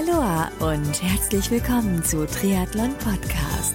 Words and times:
Aloha 0.00 0.50
und 0.60 1.02
herzlich 1.02 1.50
willkommen 1.50 2.02
zu 2.02 2.26
Triathlon 2.26 2.94
Podcast. 2.96 3.74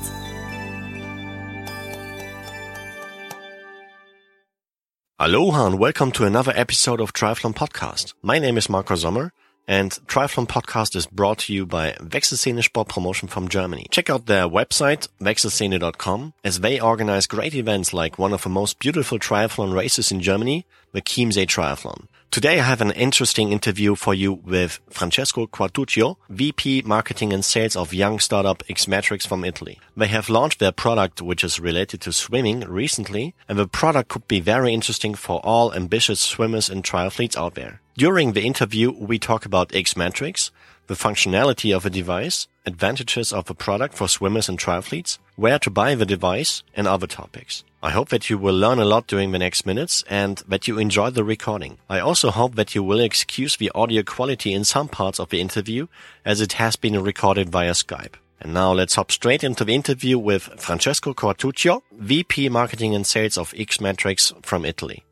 Aloha 5.20 5.68
and 5.68 5.80
welcome 5.80 6.12
to 6.12 6.26
another 6.26 6.52
episode 6.56 7.00
of 7.00 7.14
Triathlon 7.14 7.54
Podcast. 7.54 8.16
My 8.24 8.40
name 8.40 8.58
is 8.58 8.70
Marco 8.70 8.96
Sommer 8.96 9.34
and 9.68 9.92
Triathlon 10.08 10.48
Podcast 10.48 10.96
is 10.96 11.08
brought 11.08 11.40
to 11.40 11.54
you 11.54 11.66
by 11.66 11.94
Wechselszene 11.94 12.64
Sport 12.64 12.88
Promotion 12.88 13.28
from 13.28 13.48
Germany. 13.48 13.88
Check 13.90 14.10
out 14.10 14.26
their 14.26 14.48
website, 14.48 15.08
wechselszene.com, 15.20 16.34
as 16.44 16.60
they 16.60 16.80
organize 16.80 17.28
great 17.28 17.56
events 17.56 17.94
like 17.94 18.20
one 18.20 18.34
of 18.34 18.44
the 18.44 18.50
most 18.50 18.80
beautiful 18.80 19.20
triathlon 19.20 19.74
races 19.74 20.12
in 20.12 20.22
Germany, 20.22 20.66
the 20.92 21.02
Chiemsee 21.02 21.48
Triathlon. 21.48 22.08
Today 22.32 22.60
I 22.60 22.64
have 22.64 22.82
an 22.82 22.92
interesting 22.92 23.52
interview 23.52 23.96
for 23.96 24.14
you 24.14 24.34
with 24.34 24.82
Francesco 24.90 25.48
Quartuccio, 25.48 26.18
VP 26.30 26.82
Marketing 26.86 27.32
and 27.32 27.46
Sales 27.46 27.78
of 27.78 27.94
young 27.94 28.20
startup 28.20 28.62
Xmetrics 28.68 29.26
from 29.26 29.46
Italy. 29.46 29.80
They 29.96 30.08
have 30.08 30.28
launched 30.28 30.60
their 30.60 30.74
product, 30.74 31.22
which 31.22 31.46
is 31.46 31.62
related 31.62 32.02
to 32.02 32.12
swimming 32.12 32.60
recently, 32.62 33.36
and 33.48 33.58
the 33.58 33.68
product 33.68 34.10
could 34.10 34.28
be 34.28 34.42
very 34.42 34.74
interesting 34.74 35.16
for 35.16 35.40
all 35.46 35.74
ambitious 35.74 36.20
swimmers 36.20 36.70
and 36.70 36.84
triathletes 36.84 37.38
out 37.38 37.56
there. 37.56 37.80
During 37.98 38.34
the 38.34 38.46
interview, 38.46 38.92
we 38.92 39.18
talk 39.20 39.46
about 39.46 39.70
Xmetrics, 39.70 40.52
the 40.88 40.96
functionality 40.96 41.74
of 41.74 41.86
a 41.86 41.90
device, 41.90 42.50
advantages 42.66 43.32
of 43.32 43.50
a 43.50 43.54
product 43.54 43.94
for 43.94 44.10
swimmers 44.10 44.50
and 44.50 44.60
triathletes, 44.60 45.18
where 45.38 45.58
to 45.60 45.70
buy 45.70 45.96
the 45.96 46.06
device, 46.06 46.62
and 46.76 46.90
other 46.90 47.08
topics. 47.08 47.64
I 47.82 47.92
hope 47.92 48.10
that 48.10 48.30
you 48.30 48.38
will 48.38 48.54
learn 48.54 48.80
a 48.80 48.84
lot 48.84 49.08
during 49.08 49.32
the 49.32 49.40
next 49.40 49.66
minutes 49.66 50.04
and 50.10 50.44
that 50.46 50.68
you 50.68 50.78
enjoy 50.78 51.12
the 51.12 51.24
recording. 51.24 51.78
I 51.90 52.00
also 52.00 52.32
hope 52.32 52.56
that 52.56 52.76
you 52.76 52.84
will 52.84 53.00
excuse 53.00 53.56
the 53.56 53.72
audio 53.74 54.04
quality 54.04 54.52
in 54.52 54.66
some 54.66 54.90
parts 54.90 55.18
of 55.18 55.30
the 55.30 55.40
interview 55.40 55.88
as 56.26 56.42
it 56.42 56.54
has 56.54 56.76
been 56.76 57.02
recorded 57.02 57.50
via 57.50 57.72
Skype. 57.72 58.16
And 58.42 58.54
now 58.54 58.74
let's 58.74 58.96
hop 58.96 59.10
straight 59.10 59.42
into 59.42 59.64
the 59.64 59.74
interview 59.74 60.20
with 60.20 60.50
Francesco 60.58 61.14
Quartuccio, 61.14 61.82
VP 61.94 62.50
Marketing 62.50 62.94
and 62.94 63.08
Sales 63.08 63.38
of 63.38 63.54
Xmetrics 63.54 64.34
from 64.46 64.66
Italy. 64.66 65.05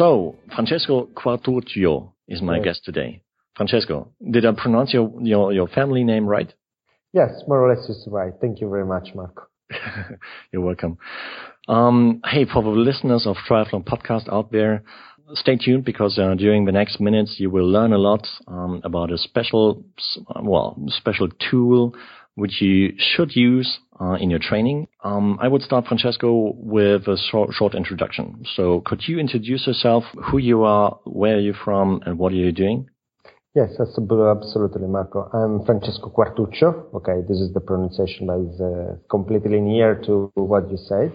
So, 0.00 0.36
Francesco 0.54 1.10
Quartuccio 1.14 2.12
is 2.26 2.40
my 2.40 2.58
guest 2.58 2.86
today. 2.86 3.20
Francesco, 3.54 4.10
did 4.30 4.46
I 4.46 4.52
pronounce 4.52 4.94
your, 4.94 5.12
your, 5.20 5.52
your 5.52 5.68
family 5.68 6.04
name 6.04 6.24
right? 6.24 6.50
Yes, 7.12 7.42
more 7.46 7.62
or 7.62 7.68
less 7.68 7.86
is 7.86 8.08
right. 8.10 8.32
Thank 8.40 8.62
you 8.62 8.70
very 8.70 8.86
much, 8.86 9.08
Marco. 9.14 9.42
You're 10.52 10.62
welcome. 10.62 10.96
Um, 11.68 12.22
hey, 12.24 12.46
for 12.50 12.62
the 12.62 12.70
listeners 12.70 13.26
of 13.26 13.36
Triathlon 13.46 13.84
Podcast 13.84 14.32
out 14.32 14.50
there, 14.50 14.84
stay 15.34 15.56
tuned 15.56 15.84
because 15.84 16.18
uh, 16.18 16.32
during 16.34 16.64
the 16.64 16.72
next 16.72 16.98
minutes 16.98 17.34
you 17.36 17.50
will 17.50 17.70
learn 17.70 17.92
a 17.92 17.98
lot 17.98 18.26
um, 18.48 18.80
about 18.82 19.12
a 19.12 19.18
special, 19.18 19.84
well, 20.42 20.82
special 20.88 21.28
tool 21.50 21.94
which 22.36 22.62
you 22.62 22.94
should 22.96 23.36
use 23.36 23.80
uh, 24.00 24.14
in 24.14 24.30
your 24.30 24.38
training. 24.38 24.88
Um, 25.04 25.38
I 25.40 25.48
would 25.48 25.62
start, 25.62 25.86
Francesco, 25.86 26.54
with 26.56 27.06
a 27.06 27.16
short, 27.30 27.52
short, 27.52 27.74
introduction. 27.74 28.44
So, 28.56 28.82
could 28.86 29.06
you 29.06 29.18
introduce 29.18 29.66
yourself, 29.66 30.04
who 30.30 30.38
you 30.38 30.64
are, 30.64 30.98
where 31.04 31.36
are 31.36 31.40
you 31.40 31.54
from, 31.64 32.00
and 32.06 32.18
what 32.18 32.32
are 32.32 32.36
you 32.36 32.52
doing? 32.52 32.88
Yes, 33.52 33.70
absolutely, 33.80 34.86
Marco. 34.86 35.28
I'm 35.32 35.66
Francesco 35.66 36.08
Quartuccio. 36.08 36.94
Okay, 36.94 37.20
this 37.28 37.40
is 37.40 37.52
the 37.52 37.58
pronunciation 37.58 38.28
that 38.28 38.38
is 38.48 38.60
uh, 38.60 38.96
completely 39.10 39.60
near 39.60 39.96
to 40.06 40.30
what 40.36 40.70
you 40.70 40.76
said. 40.76 41.10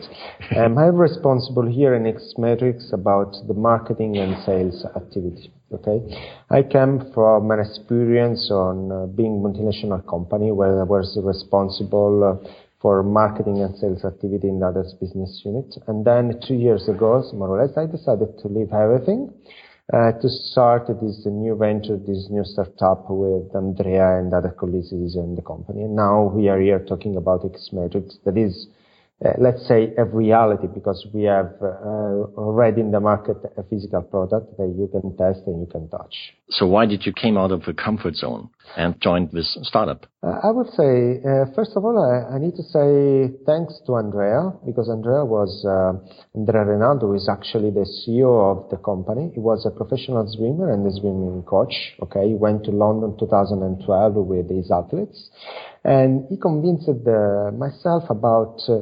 um, 0.58 0.78
I'm 0.78 0.98
responsible 0.98 1.66
here 1.66 1.96
in 1.96 2.04
Xmetrics 2.04 2.92
about 2.92 3.38
the 3.48 3.54
marketing 3.54 4.18
and 4.18 4.36
sales 4.44 4.84
activity. 4.98 5.50
Okay, 5.72 6.02
I 6.50 6.62
came 6.62 7.10
from 7.14 7.52
an 7.52 7.62
experience 7.62 8.52
on 8.52 8.92
uh, 8.92 9.06
being 9.06 9.42
multinational 9.42 10.06
company 10.06 10.52
where 10.52 10.82
I 10.82 10.84
was 10.84 11.18
responsible 11.24 12.42
uh, 12.44 12.65
for 12.86 13.02
marketing 13.02 13.64
and 13.64 13.76
sales 13.78 14.06
activity 14.06 14.48
in 14.48 14.60
the 14.60 14.68
other 14.68 14.86
business 15.02 15.42
unit. 15.44 15.66
And 15.88 16.06
then 16.06 16.40
two 16.48 16.54
years 16.54 16.88
ago, 16.88 17.24
more 17.34 17.50
or 17.50 17.66
less, 17.66 17.76
I 17.76 17.88
decided 17.88 18.38
to 18.38 18.48
leave 18.48 18.72
everything 18.72 19.34
uh, 19.92 20.12
to 20.22 20.30
start 20.30 20.86
this 21.02 21.26
new 21.26 21.56
venture, 21.58 21.98
this 21.98 22.28
new 22.30 22.46
startup 22.46 23.10
with 23.10 23.50
Andrea 23.56 24.20
and 24.20 24.32
other 24.32 24.54
colleagues 24.54 24.92
in 24.92 25.34
the 25.34 25.42
company. 25.42 25.82
And 25.82 25.96
now 25.96 26.30
we 26.30 26.48
are 26.48 26.62
here 26.62 26.78
talking 26.78 27.18
about 27.18 27.42
Xmetrics 27.42 28.22
that 28.24 28.38
is 28.38 28.68
let's 29.40 29.66
say, 29.68 29.94
a 29.98 30.04
reality 30.04 30.68
because 30.68 31.08
we 31.14 31.24
have 31.24 31.54
uh, 31.62 32.28
already 32.36 32.82
in 32.82 32.92
the 32.92 33.00
market 33.00 33.38
a 33.58 33.64
physical 33.64 34.02
product 34.02 34.58
that 34.58 34.68
you 34.78 34.90
can 34.92 35.16
test 35.16 35.42
and 35.48 35.62
you 35.62 35.68
can 35.72 35.90
touch. 35.90 36.14
So 36.50 36.68
why 36.68 36.86
did 36.86 37.06
you 37.06 37.14
came 37.14 37.38
out 37.38 37.52
of 37.52 37.64
the 37.64 37.74
comfort 37.74 38.16
zone 38.16 38.50
and 38.76 39.00
joined 39.02 39.32
this 39.32 39.58
startup? 39.64 40.06
Uh, 40.22 40.40
I 40.44 40.52
would 40.52 40.68
say, 40.68 41.22
uh, 41.24 41.46
first 41.56 41.72
of 41.76 41.86
all, 41.86 41.98
I, 41.98 42.36
I, 42.36 42.40
need 42.40 42.56
to 42.56 42.64
say 42.64 43.34
thanks 43.46 43.80
to 43.88 43.96
Andrea 43.96 44.52
because 44.66 44.90
Andrea 44.90 45.24
was, 45.24 45.64
uh, 45.66 45.94
Andrea 46.38 46.66
Renaldo 46.66 47.14
is 47.14 47.30
actually 47.30 47.72
the 47.72 47.88
CEO 47.88 48.30
of 48.52 48.70
the 48.70 48.78
company. 48.78 49.32
He 49.34 49.40
was 49.40 49.66
a 49.66 49.72
professional 49.72 50.28
swimmer 50.28 50.72
and 50.72 50.86
a 50.86 50.92
swimming 50.92 51.44
coach. 51.44 51.74
Okay. 52.04 52.30
He 52.30 52.36
went 52.36 52.66
to 52.66 52.72
London 52.72 53.16
2012 53.18 54.16
with 54.16 54.50
his 54.50 54.70
athletes 54.72 55.30
and 55.86 56.26
he 56.30 56.38
convinced 56.38 56.90
uh, 56.90 57.52
myself 57.52 58.10
about 58.10 58.60
uh, 58.68 58.82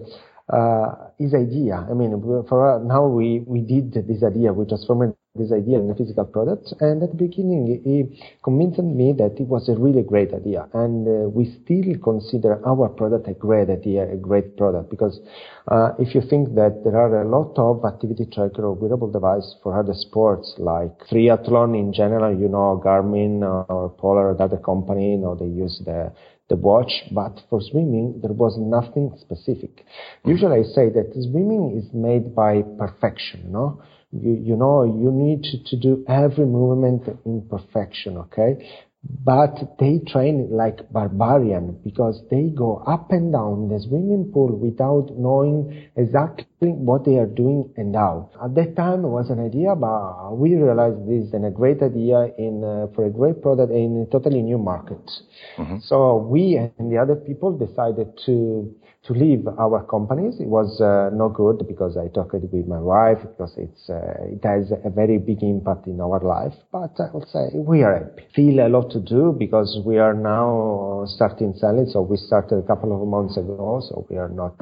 uh, 0.55 0.95
his 1.19 1.33
idea. 1.33 1.85
I 1.89 1.93
mean, 1.93 2.21
for 2.47 2.81
now 2.83 3.07
we, 3.07 3.43
we 3.45 3.61
did 3.61 3.93
this 3.93 4.23
idea, 4.23 4.53
we 4.53 4.65
transformed 4.65 5.13
this 5.35 5.51
idea 5.51 5.79
in 5.79 5.89
a 5.89 5.95
physical 5.95 6.25
product. 6.25 6.73
And 6.79 7.01
at 7.01 7.09
the 7.09 7.17
beginning, 7.17 7.81
he 7.83 8.21
convinced 8.43 8.79
me 8.79 9.13
that 9.17 9.39
it 9.39 9.47
was 9.47 9.67
a 9.67 9.73
really 9.73 10.03
great 10.03 10.31
idea. 10.31 10.67
And 10.73 11.07
uh, 11.07 11.29
we 11.29 11.45
still 11.63 11.97
consider 12.03 12.61
our 12.67 12.87
product 12.89 13.27
a 13.27 13.33
great 13.33 13.69
idea, 13.69 14.11
a 14.11 14.15
great 14.15 14.55
product. 14.57 14.91
Because 14.91 15.19
uh, 15.67 15.93
if 15.97 16.13
you 16.13 16.21
think 16.21 16.53
that 16.53 16.83
there 16.83 16.95
are 16.97 17.23
a 17.23 17.27
lot 17.27 17.57
of 17.57 17.83
activity 17.83 18.27
tracker 18.31 18.63
or 18.63 18.73
wearable 18.73 19.11
device 19.11 19.55
for 19.63 19.77
other 19.77 19.95
sports, 19.95 20.53
like 20.59 20.91
triathlon 21.09 21.77
in 21.77 21.91
general, 21.93 22.37
you 22.39 22.47
know, 22.47 22.79
Garmin 22.83 23.41
or 23.41 23.89
Polar, 23.97 24.39
other 24.39 24.57
company, 24.57 25.13
you 25.13 25.17
know, 25.17 25.33
they 25.33 25.47
use 25.47 25.81
the 25.83 26.13
the 26.49 26.55
watch, 26.55 26.91
but 27.11 27.41
for 27.49 27.61
swimming, 27.61 28.19
there 28.21 28.33
was 28.33 28.57
nothing 28.57 29.15
specific. 29.19 29.85
Usually 30.25 30.59
I 30.59 30.63
say 30.63 30.89
that 30.89 31.13
swimming 31.13 31.81
is 31.81 31.93
made 31.93 32.35
by 32.35 32.61
perfection, 32.77 33.51
no? 33.51 33.81
You, 34.11 34.33
you 34.33 34.55
know, 34.55 34.83
you 34.83 35.11
need 35.11 35.43
to, 35.43 35.63
to 35.63 35.75
do 35.75 36.05
every 36.07 36.45
movement 36.45 37.07
in 37.25 37.47
perfection, 37.49 38.17
okay? 38.17 38.69
But 39.03 39.77
they 39.79 39.99
train 40.07 40.49
like 40.51 40.91
barbarian 40.91 41.79
because 41.83 42.21
they 42.29 42.49
go 42.55 42.83
up 42.87 43.11
and 43.11 43.33
down 43.33 43.67
the 43.69 43.79
swimming 43.79 44.31
pool 44.33 44.55
without 44.55 45.09
knowing 45.17 45.89
exactly 45.95 46.69
what 46.69 47.03
they 47.05 47.15
are 47.17 47.25
doing 47.27 47.71
and 47.77 47.95
how. 47.95 48.29
At 48.43 48.55
that 48.55 48.75
time, 48.75 49.03
it 49.03 49.09
was 49.09 49.29
an 49.29 49.39
idea, 49.39 49.75
but 49.75 50.35
we 50.35 50.55
realized 50.55 51.07
this 51.07 51.27
is 51.27 51.33
a 51.33 51.51
great 51.51 51.81
idea 51.81 52.31
in 52.37 52.63
uh, 52.63 52.93
for 52.95 53.05
a 53.05 53.09
great 53.09 53.41
product 53.41 53.71
in 53.71 54.05
a 54.07 54.11
totally 54.11 54.41
new 54.41 54.57
market. 54.57 55.03
Mm-hmm. 55.57 55.77
So 55.81 56.17
we 56.17 56.55
and 56.55 56.91
the 56.91 56.97
other 56.97 57.15
people 57.15 57.57
decided 57.57 58.17
to 58.25 58.73
to 59.05 59.13
leave 59.13 59.47
our 59.59 59.83
companies. 59.83 60.39
It 60.39 60.47
was 60.47 60.79
uh, 60.79 61.13
no 61.13 61.29
good 61.29 61.67
because 61.67 61.97
I 61.97 62.07
talked 62.07 62.33
with 62.33 62.67
my 62.67 62.79
wife 62.79 63.19
because 63.21 63.53
it's 63.57 63.89
uh, 63.89 64.31
it 64.31 64.43
has 64.43 64.71
a 64.71 64.89
very 64.89 65.17
big 65.17 65.43
impact 65.43 65.87
in 65.87 65.99
our 65.99 66.19
life. 66.19 66.53
But 66.71 66.95
I 66.99 67.11
will 67.11 67.25
say 67.27 67.51
we 67.53 67.83
are 67.83 67.99
happy. 67.99 68.23
Feel 68.33 68.65
a 68.65 68.69
lot 68.69 68.91
to 68.91 68.99
do 68.99 69.35
because 69.37 69.79
we 69.85 69.97
are 69.97 70.13
now 70.13 71.05
starting 71.07 71.53
selling. 71.57 71.87
So 71.91 72.01
we 72.01 72.17
started 72.17 72.59
a 72.59 72.67
couple 72.67 72.95
of 72.95 73.07
months 73.07 73.35
ago. 73.37 73.81
So 73.87 74.07
we 74.09 74.17
are 74.17 74.29
not 74.29 74.55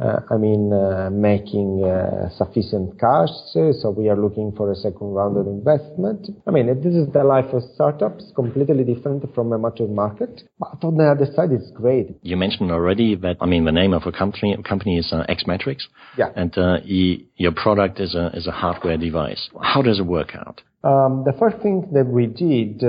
uh, 0.00 0.20
I 0.30 0.36
mean, 0.36 0.72
uh, 0.72 1.10
making 1.10 1.82
uh, 1.82 2.30
sufficient 2.36 2.98
cash. 3.00 3.30
So 3.52 3.90
we 3.90 4.08
are 4.08 4.16
looking 4.16 4.52
for 4.56 4.70
a 4.70 4.76
second 4.76 5.08
round 5.12 5.36
of 5.36 5.46
investment. 5.48 6.28
I 6.46 6.52
mean, 6.52 6.66
this 6.66 6.94
is 6.94 7.12
the 7.12 7.24
life 7.24 7.52
of 7.52 7.62
startups, 7.74 8.30
completely 8.36 8.84
different 8.84 9.34
from 9.34 9.52
a 9.52 9.58
mature 9.58 9.88
market. 9.88 10.42
But 10.60 10.84
on 10.84 10.98
the 10.98 11.10
other 11.10 11.26
side, 11.34 11.50
it's 11.50 11.72
great. 11.72 12.16
You 12.22 12.36
mentioned 12.36 12.70
already 12.70 13.16
that, 13.16 13.38
I 13.40 13.46
mean, 13.46 13.64
the 13.64 13.72
name 13.80 13.92
of 13.92 14.02
a 14.06 14.12
company, 14.12 14.56
company 14.68 14.98
is 14.98 15.12
uh, 15.12 15.24
Xmetrics. 15.28 15.84
Yeah. 16.16 16.30
And 16.34 16.56
uh, 16.56 16.78
your 16.84 17.52
product 17.52 18.00
is 18.00 18.14
a, 18.14 18.30
is 18.34 18.46
a 18.46 18.52
hardware 18.62 18.96
device. 18.96 19.48
How 19.60 19.82
does 19.82 19.98
it 19.98 20.06
work 20.06 20.30
out? 20.34 20.62
Um, 20.84 21.24
the 21.24 21.34
first 21.38 21.58
thing 21.62 21.88
that 21.92 22.06
we 22.06 22.26
did 22.26 22.82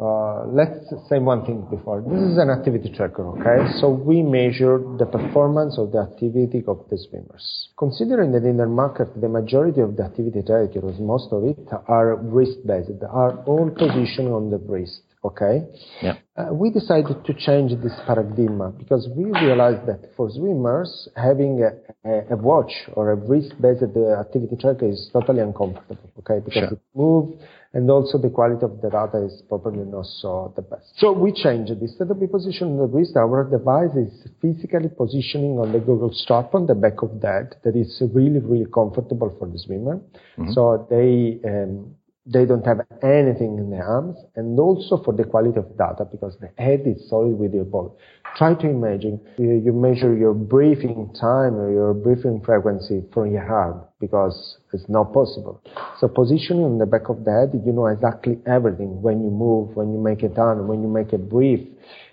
uh, 0.00 0.46
let's 0.46 0.78
say 1.08 1.18
one 1.18 1.44
thing 1.44 1.66
before. 1.68 2.00
This 2.02 2.22
is 2.22 2.38
an 2.38 2.50
activity 2.50 2.92
tracker, 2.96 3.26
okay? 3.34 3.66
So 3.80 3.90
we 3.90 4.22
measure 4.22 4.78
the 4.96 5.06
performance 5.06 5.76
of 5.76 5.90
the 5.90 5.98
activity 5.98 6.62
of 6.68 6.86
the 6.88 6.96
swimmers. 6.98 7.68
Considering 7.76 8.30
that 8.32 8.44
in 8.44 8.58
the 8.58 8.66
market, 8.66 9.08
the 9.20 9.28
majority 9.28 9.80
of 9.80 9.96
the 9.96 10.04
activity 10.04 10.42
trackers, 10.46 11.00
most 11.00 11.32
of 11.32 11.42
it, 11.42 11.58
are 11.88 12.14
wrist-based, 12.14 13.02
are 13.10 13.42
all 13.44 13.70
positioned 13.70 14.28
on 14.28 14.50
the 14.50 14.58
wrist, 14.58 15.00
okay? 15.24 15.66
Yeah. 16.02 16.14
Uh, 16.36 16.52
we 16.52 16.70
decided 16.70 17.24
to 17.24 17.34
change 17.34 17.72
this 17.82 17.92
paradigm 18.06 18.72
because 18.78 19.08
we 19.16 19.24
realized 19.24 19.86
that 19.86 20.10
for 20.16 20.30
swimmers, 20.30 21.08
having 21.16 21.62
a, 21.62 22.08
a, 22.08 22.34
a 22.34 22.36
watch 22.36 22.72
or 22.92 23.10
a 23.12 23.16
wrist-based 23.16 23.82
uh, 23.96 24.20
activity 24.20 24.56
tracker 24.60 24.88
is 24.88 25.10
totally 25.12 25.40
uncomfortable, 25.40 26.10
okay? 26.18 26.40
Because 26.44 26.68
Sure. 26.68 26.72
it 26.72 26.80
moves 26.94 27.42
and 27.74 27.90
also 27.90 28.16
the 28.16 28.30
quality 28.30 28.64
of 28.64 28.80
the 28.80 28.88
data 28.88 29.18
is 29.24 29.42
probably 29.48 29.84
not 29.84 30.06
so 30.06 30.52
the 30.56 30.62
best. 30.62 30.86
So 30.96 31.12
we 31.12 31.32
changed 31.32 31.70
it. 31.70 31.80
Instead 31.82 32.10
of 32.10 32.18
be 32.18 32.26
positioned 32.26 32.78
the 32.78 32.86
wrist, 32.86 33.14
our 33.16 33.44
device 33.44 33.94
is 33.94 34.26
physically 34.40 34.88
positioning 34.88 35.58
on 35.58 35.72
the 35.72 35.78
goggle 35.78 36.12
strap 36.14 36.54
on 36.54 36.66
the 36.66 36.74
back 36.74 37.02
of 37.02 37.20
that. 37.20 37.56
That 37.64 37.76
is 37.76 38.02
really, 38.14 38.40
really 38.40 38.66
comfortable 38.72 39.34
for 39.38 39.46
the 39.48 39.58
swimmer. 39.58 40.00
So 40.54 40.86
they, 40.88 41.40
um, 41.46 41.94
they 42.30 42.44
don't 42.44 42.64
have 42.66 42.80
anything 43.02 43.56
in 43.56 43.70
the 43.70 43.78
arms 43.78 44.16
and 44.36 44.58
also 44.60 45.02
for 45.02 45.14
the 45.14 45.24
quality 45.24 45.58
of 45.58 45.66
data 45.78 46.04
because 46.04 46.36
the 46.40 46.50
head 46.62 46.82
is 46.84 47.08
solid 47.08 47.38
with 47.38 47.54
your 47.54 47.64
body. 47.64 47.88
Try 48.36 48.54
to 48.54 48.68
imagine 48.68 49.18
you, 49.38 49.62
you 49.64 49.72
measure 49.72 50.14
your 50.14 50.34
breathing 50.34 51.10
time 51.18 51.56
or 51.56 51.72
your 51.72 51.94
breathing 51.94 52.42
frequency 52.44 53.02
from 53.12 53.32
your 53.32 53.50
arm 53.50 53.80
because 53.98 54.58
it's 54.72 54.88
not 54.88 55.12
possible. 55.14 55.62
So 55.98 56.08
positioning 56.08 56.64
on 56.64 56.78
the 56.78 56.86
back 56.86 57.08
of 57.08 57.24
the 57.24 57.32
head, 57.32 57.62
you 57.64 57.72
know 57.72 57.86
exactly 57.86 58.38
everything 58.46 59.00
when 59.00 59.22
you 59.24 59.30
move, 59.30 59.74
when 59.74 59.92
you 59.92 59.98
make 59.98 60.22
a 60.22 60.28
turn, 60.28 60.68
when 60.68 60.82
you 60.82 60.88
make 60.88 61.12
a 61.14 61.18
breathe. 61.18 61.66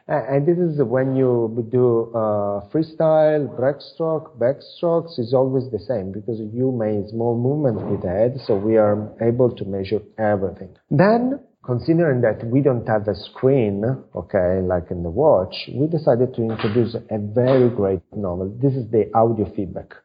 And 0.07 0.45
this 0.45 0.59
is 0.59 0.79
when 0.83 1.15
you 1.15 1.67
do 1.71 2.11
uh, 2.13 2.67
freestyle, 2.69 3.49
breaststroke, 3.59 4.37
backstrokes 4.37 5.17
is 5.17 5.33
always 5.33 5.71
the 5.71 5.79
same 5.79 6.11
because 6.11 6.39
you 6.39 6.71
make 6.71 7.09
small 7.09 7.35
movements 7.35 7.81
with 7.89 8.03
the 8.03 8.09
head, 8.09 8.39
so 8.45 8.55
we 8.55 8.77
are 8.77 9.11
able 9.19 9.49
to 9.55 9.65
measure 9.65 10.01
everything. 10.19 10.75
Then, 10.91 11.39
considering 11.63 12.21
that 12.21 12.45
we 12.45 12.61
don't 12.61 12.87
have 12.87 13.07
a 13.07 13.15
screen, 13.15 13.83
okay, 14.15 14.61
like 14.61 14.91
in 14.91 15.01
the 15.01 15.09
watch, 15.09 15.55
we 15.73 15.87
decided 15.87 16.35
to 16.35 16.43
introduce 16.43 16.93
a 16.93 17.17
very 17.17 17.69
great 17.69 18.01
novel. 18.15 18.55
This 18.61 18.73
is 18.73 18.89
the 18.91 19.09
audio 19.15 19.51
feedback. 19.55 19.95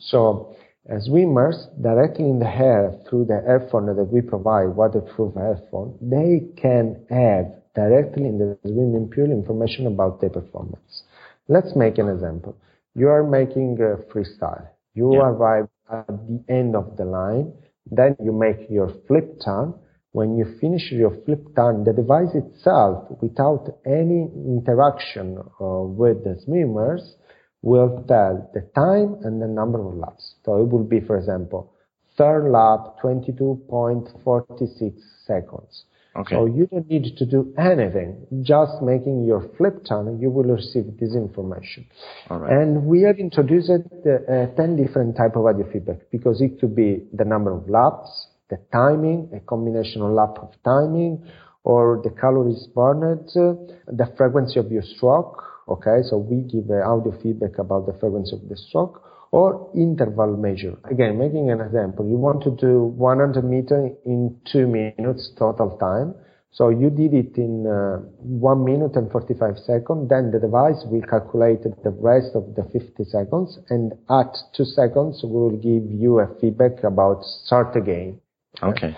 So, 0.00 0.54
as 0.86 1.04
swimmers, 1.04 1.68
directly 1.80 2.28
in 2.28 2.40
the 2.40 2.46
hair 2.46 2.92
through 3.08 3.26
the 3.26 3.42
earphone 3.46 3.86
that 3.86 4.04
we 4.04 4.20
provide, 4.20 4.68
waterproof 4.76 5.34
earphone, 5.36 5.96
they 6.02 6.42
can 6.60 7.06
have 7.08 7.59
directly 7.74 8.26
in 8.26 8.38
the 8.38 8.58
swimming 8.62 9.10
pool 9.14 9.30
information 9.30 9.86
about 9.86 10.20
their 10.20 10.30
performance. 10.30 11.04
Let's 11.48 11.74
make 11.76 11.98
an 11.98 12.08
example. 12.08 12.56
You 12.94 13.08
are 13.08 13.24
making 13.24 13.78
a 13.80 13.96
freestyle. 14.12 14.68
You 14.94 15.12
Yeah. 15.14 15.28
arrive 15.30 15.68
at 15.88 16.06
the 16.28 16.40
end 16.48 16.74
of 16.76 16.96
the 16.96 17.04
line, 17.04 17.52
then 17.90 18.16
you 18.20 18.32
make 18.32 18.68
your 18.70 18.88
flip 19.06 19.40
turn. 19.44 19.74
When 20.12 20.36
you 20.36 20.44
finish 20.60 20.90
your 20.90 21.10
flip 21.24 21.54
turn, 21.56 21.84
the 21.84 21.92
device 21.92 22.34
itself, 22.34 23.10
without 23.20 23.64
any 23.84 24.22
interaction 24.56 25.38
uh, 25.38 25.82
with 26.00 26.24
the 26.24 26.34
swimmers, 26.44 27.16
will 27.62 28.02
tell 28.08 28.50
the 28.54 28.62
time 28.74 29.16
and 29.24 29.40
the 29.40 29.46
number 29.46 29.78
of 29.80 29.94
laps. 29.96 30.34
So 30.44 30.60
it 30.62 30.68
will 30.68 30.84
be, 30.84 31.00
for 31.00 31.16
example, 31.16 31.72
third 32.16 32.50
lap, 32.50 32.96
22.46 33.02 34.94
seconds. 35.26 35.84
Okay. 36.16 36.34
So 36.34 36.46
you 36.46 36.66
don't 36.66 36.88
need 36.88 37.16
to 37.16 37.26
do 37.26 37.54
anything. 37.56 38.26
Just 38.42 38.82
making 38.82 39.26
your 39.26 39.48
flip 39.56 39.84
turn, 39.88 40.18
you 40.20 40.30
will 40.30 40.44
receive 40.44 40.98
this 40.98 41.14
information. 41.14 41.86
All 42.28 42.38
right. 42.38 42.52
And 42.52 42.86
we 42.86 43.02
have 43.02 43.18
introduced 43.18 43.70
uh, 43.70 44.32
uh, 44.32 44.46
10 44.56 44.76
different 44.76 45.16
type 45.16 45.36
of 45.36 45.46
audio 45.46 45.70
feedback 45.72 45.98
because 46.10 46.40
it 46.40 46.58
could 46.60 46.74
be 46.74 47.04
the 47.12 47.24
number 47.24 47.52
of 47.52 47.68
laps, 47.68 48.28
the 48.48 48.58
timing, 48.72 49.30
a 49.34 49.40
combination 49.40 50.02
of 50.02 50.10
lap 50.10 50.36
of 50.42 50.50
timing, 50.64 51.24
or 51.62 52.00
the 52.02 52.10
calories 52.10 52.66
burned, 52.74 53.28
uh, 53.36 53.54
the 53.86 54.12
frequency 54.16 54.58
of 54.58 54.70
your 54.72 54.82
stroke. 54.82 55.44
Okay, 55.68 55.98
so 56.02 56.18
we 56.18 56.42
give 56.42 56.68
uh, 56.70 56.82
audio 56.82 57.16
feedback 57.22 57.58
about 57.58 57.86
the 57.86 57.92
frequency 58.00 58.34
of 58.34 58.48
the 58.48 58.56
stroke 58.56 59.09
or 59.32 59.70
interval 59.74 60.36
measure. 60.36 60.76
Again, 60.90 61.18
making 61.18 61.50
an 61.50 61.60
example, 61.60 62.08
you 62.08 62.16
want 62.16 62.42
to 62.42 62.50
do 62.50 62.82
100 62.96 63.44
meter 63.44 63.90
in 64.04 64.36
two 64.50 64.66
minutes 64.66 65.30
total 65.38 65.76
time. 65.78 66.14
So 66.52 66.68
you 66.68 66.90
did 66.90 67.14
it 67.14 67.36
in 67.36 67.64
uh, 67.64 67.98
1 68.18 68.64
minute 68.64 68.96
and 68.96 69.10
45 69.12 69.56
seconds, 69.58 70.08
then 70.08 70.32
the 70.32 70.40
device 70.40 70.82
will 70.86 71.02
calculate 71.02 71.62
the 71.62 71.90
rest 71.90 72.34
of 72.34 72.56
the 72.56 72.64
50 72.72 73.04
seconds, 73.04 73.56
and 73.68 73.92
at 74.10 74.36
2 74.56 74.64
seconds 74.64 75.20
we 75.22 75.30
will 75.30 75.56
give 75.56 75.88
you 75.88 76.18
a 76.18 76.26
feedback 76.40 76.82
about 76.82 77.22
start 77.22 77.76
again. 77.76 78.20
Okay. 78.60 78.96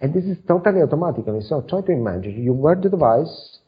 And 0.00 0.14
this 0.14 0.24
is 0.24 0.38
totally 0.48 0.80
automatically. 0.80 1.40
So 1.42 1.60
try 1.68 1.82
to 1.82 1.92
imagine 1.92 2.42
you 2.42 2.54
wear 2.54 2.76
the 2.76 2.88
device, 2.88 3.60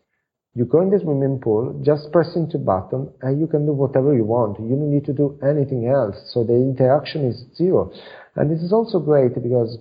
you 0.59 0.65
go 0.65 0.81
in 0.81 0.91
the 0.91 0.99
swimming 0.99 1.39
pool, 1.39 1.81
just 1.85 2.11
press 2.11 2.35
into 2.35 2.59
button, 2.59 3.09
and 3.23 3.39
you 3.39 3.47
can 3.47 3.65
do 3.65 3.73
whatever 3.73 4.13
you 4.13 4.25
want. 4.25 4.59
You 4.59 4.71
don't 4.71 4.91
need 4.91 5.05
to 5.05 5.13
do 5.13 5.39
anything 5.41 5.87
else. 5.87 6.17
So 6.35 6.43
the 6.43 6.55
interaction 6.55 7.27
is 7.27 7.45
zero. 7.57 7.93
And 8.35 8.51
this 8.51 8.61
is 8.61 8.73
also 8.73 8.99
great 8.99 9.35
because 9.35 9.79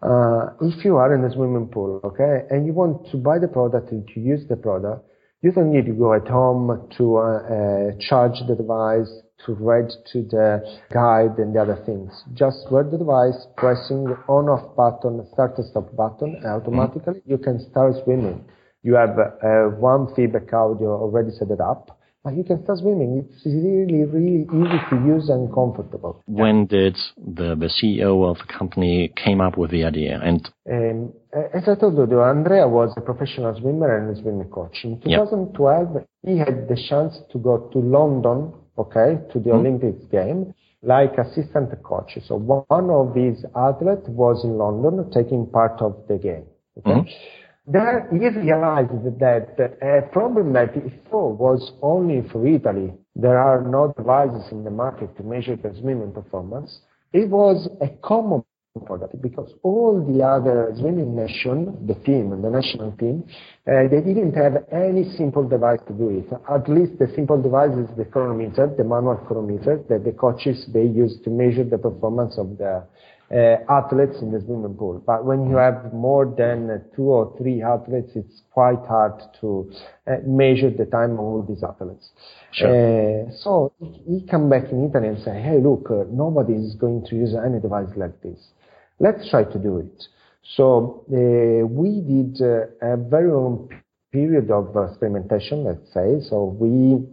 uh, 0.00 0.54
if 0.60 0.84
you 0.84 0.94
are 0.94 1.12
in 1.12 1.24
a 1.24 1.32
swimming 1.34 1.66
pool, 1.66 2.00
okay, 2.04 2.46
and 2.50 2.66
you 2.66 2.72
want 2.72 3.10
to 3.10 3.16
buy 3.16 3.40
the 3.40 3.48
product 3.48 3.90
and 3.90 4.06
to 4.14 4.20
use 4.20 4.46
the 4.48 4.54
product, 4.54 5.04
you 5.42 5.50
don't 5.50 5.72
need 5.72 5.86
to 5.86 5.92
go 5.92 6.14
at 6.14 6.28
home 6.28 6.88
to 6.96 7.16
uh, 7.16 7.20
uh, 7.20 7.90
charge 7.98 8.38
the 8.46 8.54
device, 8.54 9.10
to 9.44 9.54
read 9.54 9.90
to 10.12 10.22
the 10.30 10.62
guide 10.92 11.36
and 11.38 11.52
the 11.52 11.60
other 11.60 11.82
things. 11.84 12.12
Just 12.32 12.70
wear 12.70 12.84
the 12.84 12.96
device, 12.96 13.48
pressing 13.56 14.04
the 14.04 14.16
on-off 14.28 14.76
button, 14.76 15.26
start 15.32 15.58
and 15.58 15.66
stop 15.66 15.94
button, 15.96 16.36
and 16.36 16.46
automatically 16.46 17.22
you 17.26 17.38
can 17.38 17.58
start 17.70 17.94
swimming. 18.04 18.44
You 18.84 18.94
have 18.96 19.18
uh, 19.18 19.74
one 19.80 20.14
feedback 20.14 20.52
audio 20.52 20.90
already 21.00 21.30
set 21.30 21.50
it 21.50 21.58
up, 21.58 21.98
but 22.22 22.36
you 22.36 22.44
can 22.44 22.62
start 22.64 22.80
swimming. 22.80 23.24
It's 23.24 23.46
really, 23.46 24.04
really 24.04 24.42
easy 24.42 24.78
to 24.90 24.96
use 25.06 25.30
and 25.30 25.52
comfortable. 25.54 26.22
When 26.26 26.66
did 26.66 26.94
the, 27.16 27.56
the 27.56 27.70
CEO 27.78 28.28
of 28.30 28.36
the 28.36 28.52
company 28.52 29.10
came 29.16 29.40
up 29.40 29.56
with 29.56 29.70
the 29.70 29.84
idea? 29.84 30.20
And 30.22 30.46
Um, 30.70 31.14
as 31.54 31.66
I 31.66 31.76
told 31.76 31.96
you, 31.96 32.20
Andrea 32.20 32.68
was 32.68 32.92
a 32.98 33.00
professional 33.00 33.58
swimmer 33.58 33.96
and 33.96 34.14
a 34.14 34.20
swimming 34.20 34.50
coach. 34.50 34.76
In 34.84 35.00
Yeah. 35.06 35.24
2012, 35.24 36.04
he 36.22 36.36
had 36.36 36.68
the 36.68 36.76
chance 36.88 37.14
to 37.32 37.38
go 37.38 37.54
to 37.72 37.78
London, 37.78 38.52
okay, 38.76 39.18
to 39.32 39.40
the 39.40 39.50
Olympics 39.50 40.04
game, 40.12 40.52
like 40.82 41.16
assistant 41.16 41.70
coach. 41.82 42.18
So 42.28 42.36
one 42.36 42.90
of 42.90 43.14
these 43.14 43.46
athletes 43.56 44.06
was 44.10 44.44
in 44.44 44.58
London 44.58 45.10
taking 45.10 45.46
part 45.46 45.80
of 45.80 45.96
the 46.06 46.18
game. 46.18 46.44
Okay. 46.78 47.08
There 47.66 48.06
he 48.12 48.28
realized 48.28 48.90
that 49.20 49.78
a 49.80 50.02
problem 50.12 50.52
that 50.52 50.74
he 50.74 50.92
saw 51.10 51.28
was 51.32 51.72
only 51.80 52.20
for 52.28 52.46
Italy. 52.46 52.92
There 53.16 53.38
are 53.38 53.62
no 53.62 53.94
devices 53.96 54.52
in 54.52 54.64
the 54.64 54.70
market 54.70 55.16
to 55.16 55.22
measure 55.22 55.56
the 55.56 55.74
swimming 55.80 56.12
performance. 56.12 56.80
It 57.14 57.30
was 57.30 57.66
a 57.80 57.88
common 58.02 58.44
product 58.84 59.22
because 59.22 59.50
all 59.62 60.04
the 60.04 60.22
other 60.22 60.74
swimming 60.76 61.16
nation, 61.16 61.86
the 61.86 61.94
team, 61.94 62.30
the 62.42 62.50
national 62.50 62.92
team, 62.98 63.24
uh, 63.66 63.88
they 63.88 64.00
didn't 64.02 64.34
have 64.34 64.64
any 64.70 65.10
simple 65.16 65.48
device 65.48 65.80
to 65.86 65.94
do 65.94 66.10
it. 66.10 66.28
At 66.50 66.68
least 66.68 66.98
the 66.98 67.06
simple 67.14 67.40
device 67.40 67.72
is 67.78 67.88
the 67.96 68.04
chronometer, 68.04 68.74
the 68.76 68.84
manual 68.84 69.16
chronometer 69.26 69.82
that 69.88 70.04
the 70.04 70.12
coaches 70.12 70.66
they 70.74 70.84
use 70.84 71.18
to 71.24 71.30
measure 71.30 71.64
the 71.64 71.78
performance 71.78 72.36
of 72.36 72.58
the 72.58 72.84
uh, 73.34 73.56
athletes 73.68 74.16
in 74.22 74.30
the 74.30 74.40
swimming 74.40 74.74
pool. 74.74 75.02
But 75.04 75.24
when 75.24 75.50
you 75.50 75.56
have 75.56 75.92
more 75.92 76.24
than 76.24 76.84
two 76.94 77.10
or 77.10 77.36
three 77.36 77.62
athletes, 77.62 78.12
it's 78.14 78.42
quite 78.52 78.84
hard 78.86 79.20
to 79.40 79.72
uh, 80.06 80.16
measure 80.24 80.70
the 80.70 80.86
time 80.86 81.14
of 81.14 81.20
all 81.20 81.42
these 81.42 81.64
athletes. 81.64 82.10
Uh, 82.68 83.32
so 83.42 83.72
he, 83.80 84.24
come 84.30 84.48
back 84.48 84.70
in 84.70 84.88
Italy 84.88 85.08
and 85.08 85.18
say, 85.24 85.40
hey, 85.42 85.58
look, 85.60 85.90
uh, 85.90 86.04
nobody 86.10 86.54
is 86.54 86.76
going 86.76 87.04
to 87.06 87.16
use 87.16 87.34
any 87.34 87.60
device 87.60 87.90
like 87.96 88.20
this. 88.22 88.38
Let's 89.00 89.28
try 89.30 89.42
to 89.44 89.58
do 89.58 89.78
it. 89.78 90.04
So 90.56 91.04
uh, 91.10 91.66
we 91.66 92.00
did 92.02 92.40
uh, 92.40 92.66
a 92.82 92.96
very 92.96 93.32
long 93.32 93.68
period 94.12 94.50
of 94.52 94.76
experimentation, 94.88 95.64
let's 95.64 95.92
say. 95.92 96.20
So 96.28 96.44
we 96.44 97.04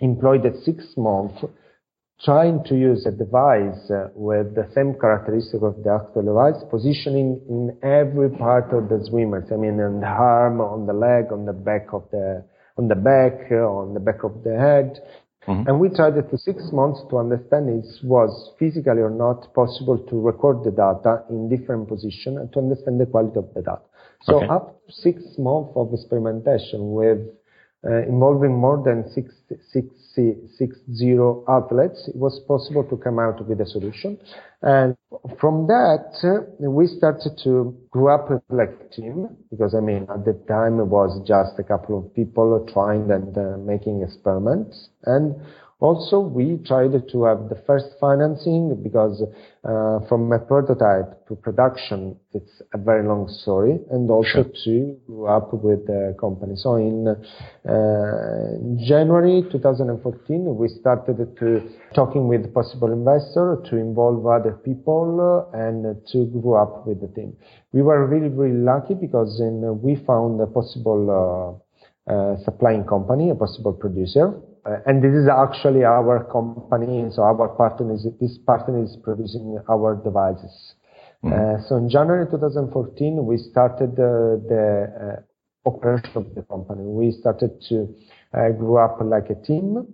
employed 0.00 0.44
a 0.46 0.60
six 0.62 0.84
months 0.96 1.44
trying 2.22 2.62
to 2.64 2.76
use 2.76 3.06
a 3.06 3.10
device 3.10 3.90
uh, 3.90 4.08
with 4.14 4.54
the 4.54 4.68
same 4.74 4.94
characteristic 5.00 5.62
of 5.62 5.82
the 5.82 5.90
actual 5.90 6.22
device, 6.22 6.62
positioning 6.70 7.40
in 7.48 7.76
every 7.82 8.30
part 8.30 8.72
of 8.72 8.88
the 8.88 9.04
swimmers. 9.08 9.50
I 9.52 9.56
mean, 9.56 9.80
on 9.80 10.00
the 10.00 10.06
arm, 10.06 10.60
on 10.60 10.86
the 10.86 10.92
leg, 10.92 11.32
on 11.32 11.44
the 11.44 11.52
back 11.52 11.92
of 11.92 12.04
the, 12.12 12.44
on 12.78 12.88
the 12.88 12.94
back, 12.94 13.50
uh, 13.50 13.66
on 13.66 13.94
the 13.94 14.00
back 14.00 14.22
of 14.22 14.44
the 14.44 14.56
head, 14.58 15.00
Mm-hmm. 15.46 15.68
And 15.68 15.80
we 15.80 15.90
tried 15.90 16.16
it 16.16 16.30
for 16.30 16.38
six 16.38 16.62
months 16.72 17.00
to 17.10 17.18
understand 17.18 17.68
if 17.68 17.84
it 17.84 18.06
was 18.06 18.52
physically 18.58 19.02
or 19.02 19.10
not 19.10 19.52
possible 19.52 19.98
to 19.98 20.20
record 20.20 20.64
the 20.64 20.70
data 20.70 21.22
in 21.28 21.50
different 21.50 21.88
positions 21.88 22.38
and 22.38 22.52
to 22.52 22.60
understand 22.60 22.98
the 22.98 23.06
quality 23.06 23.38
of 23.38 23.52
the 23.54 23.60
data. 23.60 23.80
So 24.22 24.36
okay. 24.36 24.46
after 24.48 24.72
six 24.88 25.20
months 25.36 25.72
of 25.76 25.92
experimentation 25.92 26.92
with 26.92 27.18
uh, 27.84 28.08
involving 28.08 28.56
more 28.56 28.82
than 28.82 29.04
60, 29.12 29.30
60, 29.70 29.90
60 30.14 31.18
outlets, 31.48 32.08
it 32.08 32.16
was 32.16 32.40
possible 32.46 32.84
to 32.84 32.96
come 32.96 33.18
out 33.18 33.46
with 33.46 33.60
a 33.60 33.66
solution. 33.66 34.18
And 34.62 34.96
from 35.38 35.66
that, 35.66 36.16
we 36.58 36.86
started 36.86 37.38
to 37.44 37.76
grow 37.90 38.14
up 38.14 38.42
like 38.48 38.70
a 38.80 38.94
team, 38.94 39.28
because 39.50 39.74
I 39.74 39.80
mean, 39.80 40.06
at 40.10 40.24
the 40.24 40.32
time 40.48 40.80
it 40.80 40.86
was 40.86 41.20
just 41.26 41.58
a 41.58 41.62
couple 41.62 41.98
of 41.98 42.14
people 42.14 42.66
trying 42.72 43.10
and 43.10 43.36
uh, 43.36 43.58
making 43.58 44.02
experiments. 44.02 44.88
And 45.04 45.34
also, 45.84 46.18
we 46.18 46.56
tried 46.64 46.92
to 47.12 47.24
have 47.24 47.50
the 47.50 47.60
first 47.66 47.88
financing 48.00 48.74
because 48.82 49.20
uh, 49.20 49.98
from 50.08 50.32
a 50.32 50.38
prototype 50.38 51.28
to 51.28 51.36
production, 51.36 52.16
it's 52.32 52.62
a 52.72 52.78
very 52.78 53.06
long 53.06 53.28
story, 53.28 53.78
and 53.90 54.10
also 54.10 54.44
sure. 54.44 54.50
to 54.64 54.96
grow 55.06 55.26
up 55.26 55.52
with 55.52 55.86
the 55.86 56.16
company. 56.18 56.56
So 56.56 56.76
in 56.76 57.06
uh, 57.06 57.16
January 58.88 59.44
2014, 59.52 60.56
we 60.56 60.68
started 60.68 61.18
to 61.40 61.68
talking 61.94 62.28
with 62.28 62.54
possible 62.54 62.90
investor 62.90 63.60
to 63.68 63.76
involve 63.76 64.26
other 64.26 64.52
people 64.64 65.50
and 65.52 65.84
to 66.12 66.40
grow 66.40 66.54
up 66.62 66.86
with 66.86 67.02
the 67.02 67.08
team. 67.08 67.36
We 67.72 67.82
were 67.82 68.06
really, 68.06 68.30
really 68.30 68.56
lucky 68.56 68.94
because 68.94 69.38
in, 69.38 69.82
we 69.82 69.96
found 70.06 70.40
a 70.40 70.46
possible 70.46 71.02
uh, 71.12 72.10
uh 72.10 72.36
supplying 72.44 72.84
company, 72.84 73.28
a 73.28 73.34
possible 73.34 73.74
producer 73.74 74.32
uh, 74.32 74.53
and 74.86 75.02
this 75.02 75.12
is 75.12 75.28
actually 75.28 75.84
our 75.84 76.24
company, 76.24 77.06
so 77.12 77.22
our 77.22 77.48
partner 77.48 77.94
is, 77.94 78.06
this 78.20 78.38
partner 78.38 78.82
is 78.82 78.96
producing 79.02 79.58
our 79.68 79.94
devices. 79.96 80.74
Mm-hmm. 81.22 81.32
Uh, 81.32 81.68
so 81.68 81.76
in 81.76 81.88
January 81.90 82.26
2014, 82.30 83.24
we 83.26 83.38
started 83.38 83.92
uh, 83.92 84.40
the 84.48 85.20
uh, 85.66 85.68
operation 85.68 86.10
of 86.16 86.34
the 86.34 86.42
company. 86.42 86.82
We 86.82 87.12
started 87.12 87.60
to 87.68 87.88
uh, 88.32 88.50
grow 88.50 88.84
up 88.84 88.98
like 89.02 89.30
a 89.30 89.34
team. 89.34 89.86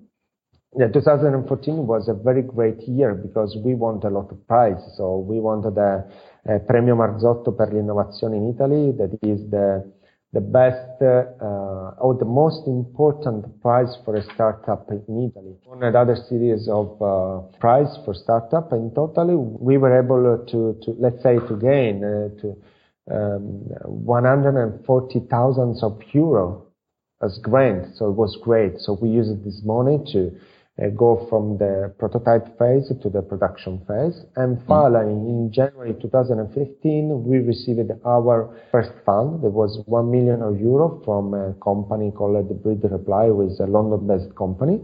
Yeah, 0.78 0.86
2014 0.86 1.86
was 1.86 2.08
a 2.08 2.14
very 2.14 2.42
great 2.42 2.80
year 2.86 3.14
because 3.14 3.56
we 3.64 3.74
won 3.74 4.00
a 4.04 4.08
lot 4.10 4.30
of 4.30 4.46
prizes. 4.46 4.94
So 4.96 5.18
we 5.18 5.40
won 5.40 5.62
the 5.62 6.06
uh, 6.48 6.58
Premio 6.64 6.94
Marzotto 6.94 7.52
per 7.52 7.72
l'innovazione 7.72 8.36
in 8.36 8.46
Italy, 8.46 8.94
that 8.96 9.10
is 9.20 9.48
the 9.48 9.84
the 10.32 10.40
best 10.40 11.02
uh, 11.02 11.98
or 11.98 12.14
the 12.18 12.24
most 12.24 12.66
important 12.68 13.60
prize 13.60 13.96
for 14.04 14.14
a 14.14 14.22
startup 14.34 14.88
in 14.90 15.30
Italy. 15.30 15.56
On 15.68 15.82
another 15.82 16.16
series 16.28 16.68
of 16.68 17.02
uh, 17.02 17.40
prize 17.58 17.98
for 18.04 18.14
startup, 18.14 18.72
in 18.72 18.92
totally 18.94 19.34
we 19.34 19.76
were 19.76 19.98
able 19.98 20.38
to, 20.46 20.78
to 20.84 20.96
let's 21.00 21.20
say, 21.22 21.38
to 21.48 21.56
gain 21.56 22.04
uh, 22.04 22.28
to 22.40 22.56
um, 23.10 23.66
140,000 23.84 25.78
of 25.82 26.00
euro 26.12 26.66
as 27.22 27.38
grant. 27.42 27.96
So 27.96 28.10
it 28.10 28.16
was 28.16 28.38
great. 28.40 28.78
So 28.78 28.96
we 29.00 29.08
used 29.08 29.44
this 29.44 29.60
money 29.64 29.98
to 30.12 30.28
uh, 30.28 30.30
go 30.88 31.26
from 31.28 31.58
the 31.58 31.92
prototype 31.98 32.58
phase 32.58 32.90
to 33.02 33.10
the 33.10 33.20
production 33.20 33.78
phase. 33.86 34.24
And 34.36 34.56
mm. 34.56 34.66
finally, 34.66 35.12
in 35.12 35.50
January 35.52 35.94
2015, 36.00 37.24
we 37.24 37.38
received 37.38 37.90
our 38.06 38.56
first 38.72 38.92
fund. 39.04 39.42
There 39.42 39.50
was 39.50 39.82
1 39.86 40.10
million 40.10 40.40
euro 40.58 41.02
from 41.04 41.34
a 41.34 41.52
company 41.62 42.10
called 42.10 42.48
the 42.48 42.54
Breed 42.54 42.80
Reply, 42.82 43.26
which 43.26 43.52
is 43.52 43.60
a 43.60 43.66
London-based 43.66 44.34
company, 44.34 44.80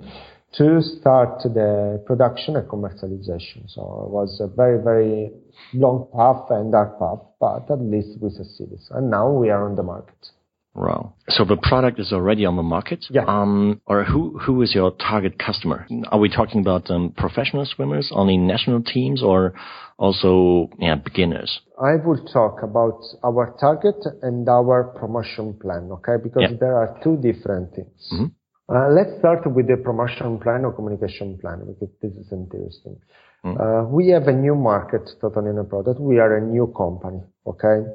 to 0.53 0.83
start 0.83 1.43
the 1.43 2.03
production 2.07 2.57
and 2.57 2.69
commercialization. 2.69 3.69
So 3.69 4.05
it 4.07 4.11
was 4.11 4.41
a 4.41 4.47
very, 4.47 4.83
very 4.83 5.33
long 5.75 6.09
path 6.15 6.51
and 6.51 6.73
dark 6.73 6.99
path, 6.99 7.19
but 7.41 7.71
at 7.71 7.81
least 7.81 8.19
we 8.21 8.31
succeeded. 8.31 8.81
And 8.91 9.11
now 9.11 9.31
we 9.31 9.51
are 9.51 9.69
on 9.69 9.77
the 9.77 9.83
market. 9.83 10.31
Wow. 10.77 11.15
So 11.31 11.45
the 11.45 11.57
product 11.57 11.99
is 11.99 12.13
already 12.13 12.45
on 12.45 12.57
the 12.57 12.63
market? 12.63 13.07
Yeah. 13.09 13.25
Um, 13.27 13.81
or 13.87 14.05
who, 14.05 14.39
who 14.39 14.61
is 14.61 14.75
your 14.75 14.91
target 14.91 15.39
customer? 15.39 15.87
Are 16.09 16.19
we 16.19 16.29
talking 16.29 16.61
about 16.61 16.91
um, 16.91 17.15
professional 17.17 17.65
swimmers, 17.65 18.11
only 18.13 18.37
national 18.37 18.83
teams, 18.83 19.23
or 19.23 19.55
also 19.99 20.69
yeah, 20.79 20.97
beginners? 20.97 21.61
I 21.83 21.97
will 21.97 22.23
talk 22.27 22.63
about 22.63 23.01
our 23.25 23.57
target 23.59 23.97
and 24.23 24.47
our 24.49 24.93
promotion 24.99 25.59
plan, 25.61 25.89
okay? 25.93 26.23
Because 26.23 26.43
yeah. 26.43 26.57
there 26.61 26.77
are 26.77 27.01
two 27.03 27.17
different 27.17 27.75
things. 27.75 28.13
Mm-hmm. 28.13 28.27
Uh, 28.69 28.89
let's 28.91 29.19
start 29.19 29.51
with 29.51 29.69
the 29.69 29.77
promotion 29.77 30.39
plan 30.39 30.65
or 30.65 30.73
communication 30.73 31.39
plan 31.39 31.61
because 31.67 31.95
this 32.03 32.13
is 32.13 32.27
interesting. 32.33 32.99
Mm-hmm. 33.45 33.61
Uh, 33.61 33.89
we 33.89 34.09
have 34.09 34.29
a 34.29 34.33
new 34.33 34.55
market 34.55 35.09
totally 35.21 35.51
in 35.51 35.59
a 35.59 35.65
product. 35.65 36.01
We 36.01 36.19
are 36.19 36.37
a 36.37 36.41
new 36.43 36.73
company, 36.77 37.23
okay? 37.47 37.89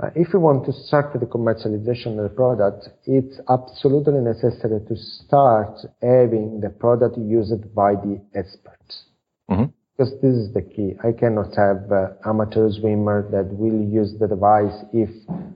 Uh, 0.00 0.10
if 0.16 0.32
you 0.32 0.40
want 0.40 0.64
to 0.64 0.72
start 0.72 1.12
the 1.18 1.26
commercialization 1.26 2.18
of 2.18 2.24
the 2.24 2.34
product, 2.34 2.88
it's 3.06 3.38
absolutely 3.48 4.20
necessary 4.20 4.80
to 4.88 4.96
start 4.96 5.78
having 6.00 6.60
the 6.60 6.70
product 6.70 7.16
used 7.18 7.74
by 7.74 7.94
the 7.94 8.20
experts. 8.34 9.04
Mm-hmm. 9.50 9.64
Because 10.02 10.20
this 10.20 10.34
is 10.34 10.52
the 10.52 10.62
key. 10.62 10.94
I 11.04 11.12
cannot 11.12 11.54
have 11.54 11.92
uh, 11.92 12.28
amateur 12.28 12.68
swimmer 12.72 13.22
that 13.30 13.46
will 13.56 13.86
use 13.86 14.12
the 14.18 14.26
device 14.26 14.74
if 14.92 15.10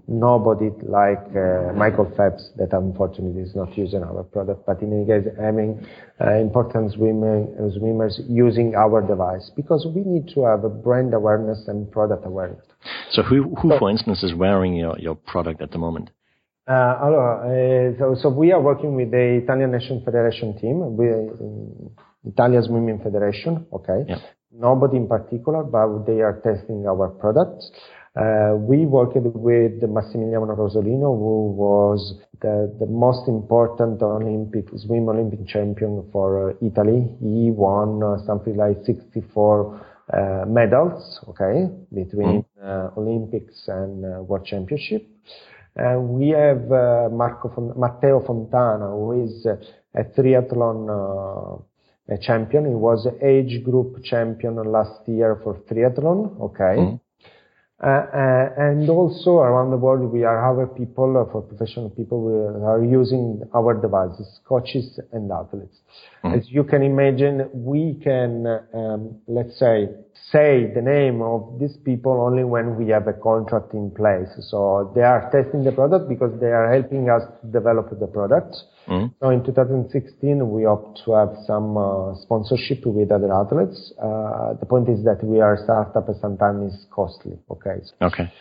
nobody 0.06 0.70
like 0.86 1.18
uh, 1.34 1.72
Michael 1.74 2.12
Phelps 2.16 2.50
that 2.56 2.72
unfortunately 2.72 3.42
is 3.42 3.56
not 3.56 3.76
using 3.76 4.04
our 4.04 4.22
product, 4.22 4.64
but 4.64 4.80
in 4.82 4.92
any 4.92 5.04
case 5.04 5.26
having 5.36 5.84
uh, 6.20 6.34
important 6.34 6.92
swimmer, 6.92 7.44
swimmers 7.76 8.20
using 8.28 8.76
our 8.76 9.02
device 9.02 9.50
because 9.56 9.84
we 9.92 10.02
need 10.02 10.28
to 10.34 10.44
have 10.44 10.62
a 10.62 10.68
brand 10.68 11.12
awareness 11.12 11.66
and 11.66 11.90
product 11.90 12.24
awareness. 12.24 12.62
So 13.10 13.24
who, 13.24 13.52
who 13.56 13.70
so, 13.70 13.78
for 13.80 13.90
instance, 13.90 14.22
is 14.22 14.32
wearing 14.32 14.76
your, 14.76 14.96
your 15.00 15.16
product 15.16 15.60
at 15.60 15.72
the 15.72 15.78
moment? 15.78 16.10
Uh, 16.68 16.98
allora, 17.02 17.50
uh, 17.50 17.98
so, 17.98 18.14
so 18.22 18.28
we 18.28 18.52
are 18.52 18.60
working 18.60 18.94
with 18.94 19.10
the 19.10 19.40
Italian 19.42 19.72
National 19.72 20.04
Federation 20.04 20.56
team. 20.56 20.96
We, 20.96 21.06
Italian 22.26 22.62
Swimming 22.62 23.00
Federation, 23.02 23.66
okay? 23.72 24.04
Yeah. 24.08 24.18
Nobody 24.58 24.96
in 24.96 25.06
particular, 25.06 25.62
but 25.62 26.06
they 26.06 26.20
are 26.22 26.40
testing 26.42 26.86
our 26.86 27.08
products. 27.08 27.70
Uh, 28.16 28.56
we 28.56 28.86
worked 28.86 29.16
with 29.16 29.82
Massimiliano 29.82 30.56
Rosolino, 30.56 31.12
who 31.14 31.52
was 31.52 32.14
the, 32.40 32.74
the 32.80 32.86
most 32.86 33.28
important 33.28 34.00
Olympic 34.00 34.68
swim 34.78 35.10
Olympic 35.10 35.46
champion 35.46 36.08
for 36.10 36.50
uh, 36.50 36.66
Italy. 36.66 37.06
He 37.20 37.50
won 37.50 38.02
uh, 38.02 38.24
something 38.24 38.56
like 38.56 38.78
64 38.86 39.86
uh, 40.14 40.44
medals, 40.48 41.20
okay, 41.28 41.68
between 41.92 42.42
mm. 42.64 42.96
Olympics 42.96 43.68
and 43.68 44.06
uh, 44.06 44.22
World 44.22 44.46
Championship. 44.46 45.06
And 45.74 46.08
we 46.08 46.30
have 46.30 46.70
Marco 47.12 47.52
Fon- 47.54 47.78
Matteo 47.78 48.24
Fontana, 48.24 48.88
who 48.88 49.24
is 49.24 49.44
a 49.44 50.04
triathlon 50.18 51.60
champion. 52.20 52.66
He 52.66 52.74
was 52.74 53.06
age 53.22 53.64
group 53.64 54.02
champion 54.04 54.56
last 54.56 55.06
year 55.06 55.40
for 55.42 55.54
triathlon. 55.68 56.40
Okay. 56.40 56.76
Mm. 56.78 57.00
Uh, 57.82 57.86
uh, 57.86 58.48
and 58.56 58.88
also 58.88 59.32
around 59.38 59.70
the 59.70 59.76
world, 59.76 60.10
we 60.10 60.24
are 60.24 60.38
our 60.38 60.66
people, 60.66 61.18
uh, 61.18 61.30
for 61.30 61.42
professional 61.42 61.90
people, 61.90 62.22
we 62.22 62.64
are 62.64 62.82
using 62.82 63.42
our 63.54 63.74
devices, 63.74 64.40
coaches 64.48 64.98
and 65.12 65.30
athletes. 65.30 65.76
Mm. 66.24 66.38
As 66.38 66.50
you 66.50 66.64
can 66.64 66.82
imagine, 66.82 67.50
we 67.52 68.00
can, 68.02 68.46
um, 68.72 69.20
let's 69.28 69.58
say, 69.58 69.88
say 70.32 70.72
the 70.74 70.82
name 70.82 71.22
of 71.22 71.58
these 71.60 71.76
people 71.84 72.12
only 72.12 72.44
when 72.44 72.76
we 72.76 72.88
have 72.88 73.06
a 73.06 73.12
contract 73.12 73.72
in 73.74 73.90
place. 73.90 74.28
So 74.50 74.92
they 74.94 75.02
are 75.02 75.30
testing 75.30 75.64
the 75.64 75.72
product 75.72 76.08
because 76.08 76.38
they 76.40 76.52
are 76.52 76.72
helping 76.72 77.08
us 77.08 77.22
to 77.40 77.46
develop 77.46 77.90
the 77.98 78.06
product. 78.06 78.56
Mm. 78.88 79.14
So 79.20 79.30
in 79.30 79.44
2016, 79.44 80.50
we 80.50 80.64
hope 80.64 80.96
to 81.04 81.12
have 81.12 81.36
some 81.46 81.76
uh, 81.76 82.14
sponsorship 82.22 82.84
with 82.86 83.10
other 83.10 83.32
athletes. 83.32 83.92
Uh, 83.98 84.54
the 84.54 84.66
point 84.66 84.88
is 84.88 85.04
that 85.04 85.22
we 85.22 85.40
are 85.40 85.54
a 85.54 85.64
startup 85.64 86.08
and 86.08 86.16
sometimes 86.20 86.74
it's 86.74 86.86
costly. 86.90 87.38
Okay. 87.50 87.78
So, 87.82 88.06
okay. 88.06 88.32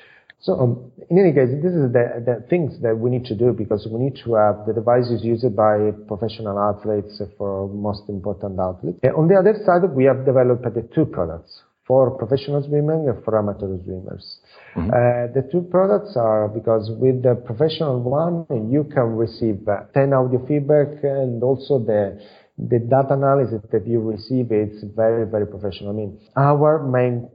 So 0.45 0.53
um, 0.59 0.91
in 1.09 1.17
any 1.17 1.33
case, 1.33 1.49
this 1.57 1.73
is 1.73 1.91
the, 1.91 2.21
the 2.21 2.45
things 2.51 2.79
that 2.83 2.95
we 2.95 3.09
need 3.09 3.25
to 3.25 3.35
do 3.35 3.51
because 3.51 3.87
we 3.89 3.97
need 3.99 4.15
to 4.25 4.35
have 4.35 4.67
the 4.67 4.73
devices 4.73 5.23
used 5.23 5.55
by 5.55 5.89
professional 6.07 6.59
athletes 6.59 7.19
for 7.35 7.67
most 7.67 8.03
important 8.09 8.59
athletes. 8.59 8.99
And 9.01 9.15
on 9.15 9.27
the 9.27 9.33
other 9.41 9.57
side, 9.65 9.89
we 9.89 10.05
have 10.05 10.23
developed 10.23 10.61
the 10.61 10.87
two 10.93 11.05
products 11.05 11.63
for 11.87 12.11
professional 12.11 12.61
swimming 12.61 13.09
and 13.09 13.23
for 13.25 13.39
amateur 13.39 13.73
swimmers. 13.83 14.37
Mm-hmm. 14.75 14.89
Uh, 14.89 15.33
the 15.33 15.49
two 15.51 15.65
products 15.71 16.13
are 16.15 16.47
because 16.47 16.91
with 16.93 17.23
the 17.23 17.33
professional 17.33 18.01
one, 18.01 18.45
you 18.69 18.83
can 18.93 19.17
receive 19.17 19.67
uh, 19.67 19.89
10 19.95 20.13
audio 20.13 20.45
feedback 20.45 21.01
and 21.01 21.41
also 21.41 21.79
the 21.79 22.21
the 22.57 22.79
data 22.79 23.13
analysis 23.13 23.61
that 23.71 23.85
you 23.85 23.99
receive 23.99 24.49
is 24.51 24.81
very, 24.95 25.29
very 25.29 25.45
professional. 25.45 25.89
I 25.89 25.93
mean, 25.93 26.19
our 26.37 26.87
main 26.87 27.29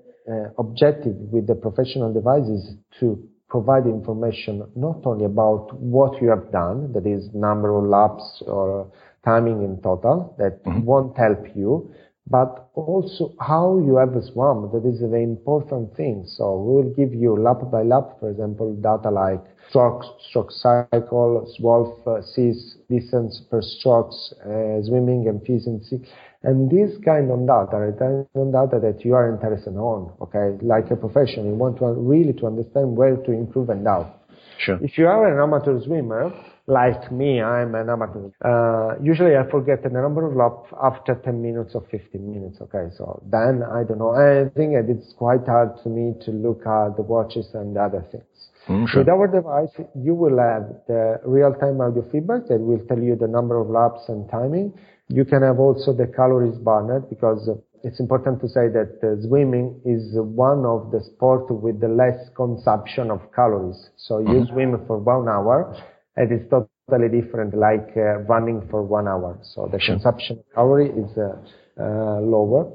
objective 0.59 1.17
with 1.33 1.47
the 1.47 1.55
professional 1.55 2.13
devices 2.13 2.75
to 2.99 3.23
provide 3.49 3.85
information 3.87 4.63
not 4.77 5.05
only 5.05 5.25
about 5.25 5.75
what 5.75 6.21
you 6.23 6.29
have 6.29 6.51
done, 6.53 6.93
that 6.93 7.07
is 7.07 7.29
number 7.35 7.77
of 7.77 7.85
laps 7.85 8.43
or 8.47 8.91
timing 9.25 9.63
in 9.63 9.81
total 9.83 10.35
that 10.39 10.65
mm-hmm. 10.65 10.83
won't 10.83 11.17
help 11.17 11.45
you, 11.55 11.93
but 12.31 12.71
also 12.75 13.35
how 13.41 13.79
you 13.79 13.97
have 13.97 14.15
swum. 14.33 14.71
That 14.73 14.89
is 14.89 15.01
the 15.01 15.17
important 15.17 15.97
thing. 15.97 16.25
So 16.27 16.57
we 16.57 16.83
will 16.83 16.95
give 16.95 17.13
you 17.13 17.37
lap 17.37 17.59
by 17.71 17.83
lap, 17.83 18.21
for 18.21 18.31
example, 18.31 18.73
data 18.77 19.11
like 19.11 19.43
stroke, 19.69 20.05
stroke 20.29 20.53
cycle, 20.53 21.53
SWOLF 21.59 22.07
uh, 22.07 22.23
sees 22.23 22.77
distance 22.89 23.43
per 23.51 23.61
strokes, 23.61 24.33
uh, 24.45 24.81
swimming 24.83 25.27
efficiency. 25.27 26.07
And 26.43 26.71
this 26.71 26.97
kind 27.05 27.31
of 27.31 27.47
data, 27.47 27.77
return 27.77 28.27
on 28.35 28.53
data 28.53 28.81
that 28.81 29.05
you 29.05 29.15
are 29.15 29.29
interested 29.29 29.77
on, 29.77 30.13
okay, 30.23 30.57
like 30.65 30.91
a 30.91 30.97
professional, 30.97 31.47
you 31.47 31.55
want 31.55 31.79
to 31.79 31.87
really 31.93 32.33
to 32.35 32.47
understand 32.47 32.97
where 32.97 33.17
to 33.17 33.33
improve 33.33 33.69
and 33.69 33.87
how. 33.87 34.20
Sure. 34.65 34.79
If 34.83 34.99
you 34.99 35.07
are 35.07 35.27
an 35.27 35.41
amateur 35.41 35.81
swimmer, 35.81 36.33
like 36.67 37.11
me, 37.11 37.41
I'm 37.41 37.75
an 37.75 37.89
amateur. 37.89 38.29
Uh, 38.45 39.01
usually 39.03 39.35
I 39.37 39.51
forget 39.51 39.83
the 39.83 39.89
number 39.89 40.27
of 40.27 40.37
laps 40.37 40.69
after 40.83 41.15
10 41.15 41.41
minutes 41.41 41.73
or 41.75 41.83
15 41.91 42.33
minutes. 42.33 42.59
Okay. 42.61 42.89
So 42.97 43.23
then 43.27 43.63
I 43.63 43.85
don't 43.85 43.99
know. 43.99 44.13
I 44.13 44.51
think 44.55 44.75
it's 44.77 45.15
quite 45.15 45.47
hard 45.47 45.83
to 45.83 45.89
me 45.89 46.15
to 46.27 46.31
look 46.31 46.61
at 46.67 46.97
the 46.97 47.03
watches 47.03 47.49
and 47.55 47.77
other 47.77 48.05
things. 48.13 48.25
Mm, 48.69 48.87
sure. 48.89 49.01
With 49.01 49.09
our 49.09 49.27
device, 49.27 49.75
you 49.97 50.15
will 50.15 50.39
have 50.39 50.69
the 50.87 51.21
real-time 51.25 51.81
audio 51.81 52.05
feedback 52.13 52.47
that 52.49 52.61
will 52.61 52.85
tell 52.87 52.99
you 52.99 53.17
the 53.17 53.29
number 53.29 53.59
of 53.59 53.71
laps 53.71 54.09
and 54.09 54.29
timing. 54.31 54.75
You 55.09 55.25
can 55.25 55.43
have 55.43 55.59
also 55.59 55.93
the 55.93 56.07
calories 56.07 56.59
burned 56.59 57.09
because 57.09 57.49
it's 57.83 58.01
important 58.01 58.41
to 58.41 58.49
say 58.49 58.69
that 58.69 58.99
uh, 59.03 59.21
swimming 59.27 59.81
is 59.85 60.15
one 60.15 60.65
of 60.65 60.91
the 60.91 61.01
sports 61.01 61.47
with 61.51 61.81
the 61.81 61.89
less 61.89 62.19
consumption 62.37 63.11
of 63.11 63.21
calories. 63.35 63.91
So 63.97 64.19
you 64.19 64.27
mm-hmm. 64.27 64.53
swim 64.53 64.85
for 64.87 64.99
one 64.99 65.29
hour 65.29 65.75
and 66.17 66.31
it's 66.33 66.49
totally 66.51 67.09
different 67.09 67.55
like 67.55 67.91
uh, 67.97 68.19
running 68.29 68.67
for 68.71 68.83
one 68.83 69.09
hour. 69.09 69.39
So 69.43 69.69
the 69.71 69.81
sure. 69.81 69.95
consumption 69.95 70.39
of 70.39 70.45
calorie 70.55 70.91
is 70.91 71.17
uh, 71.17 71.23
uh, 71.23 71.37
lower. 71.79 72.71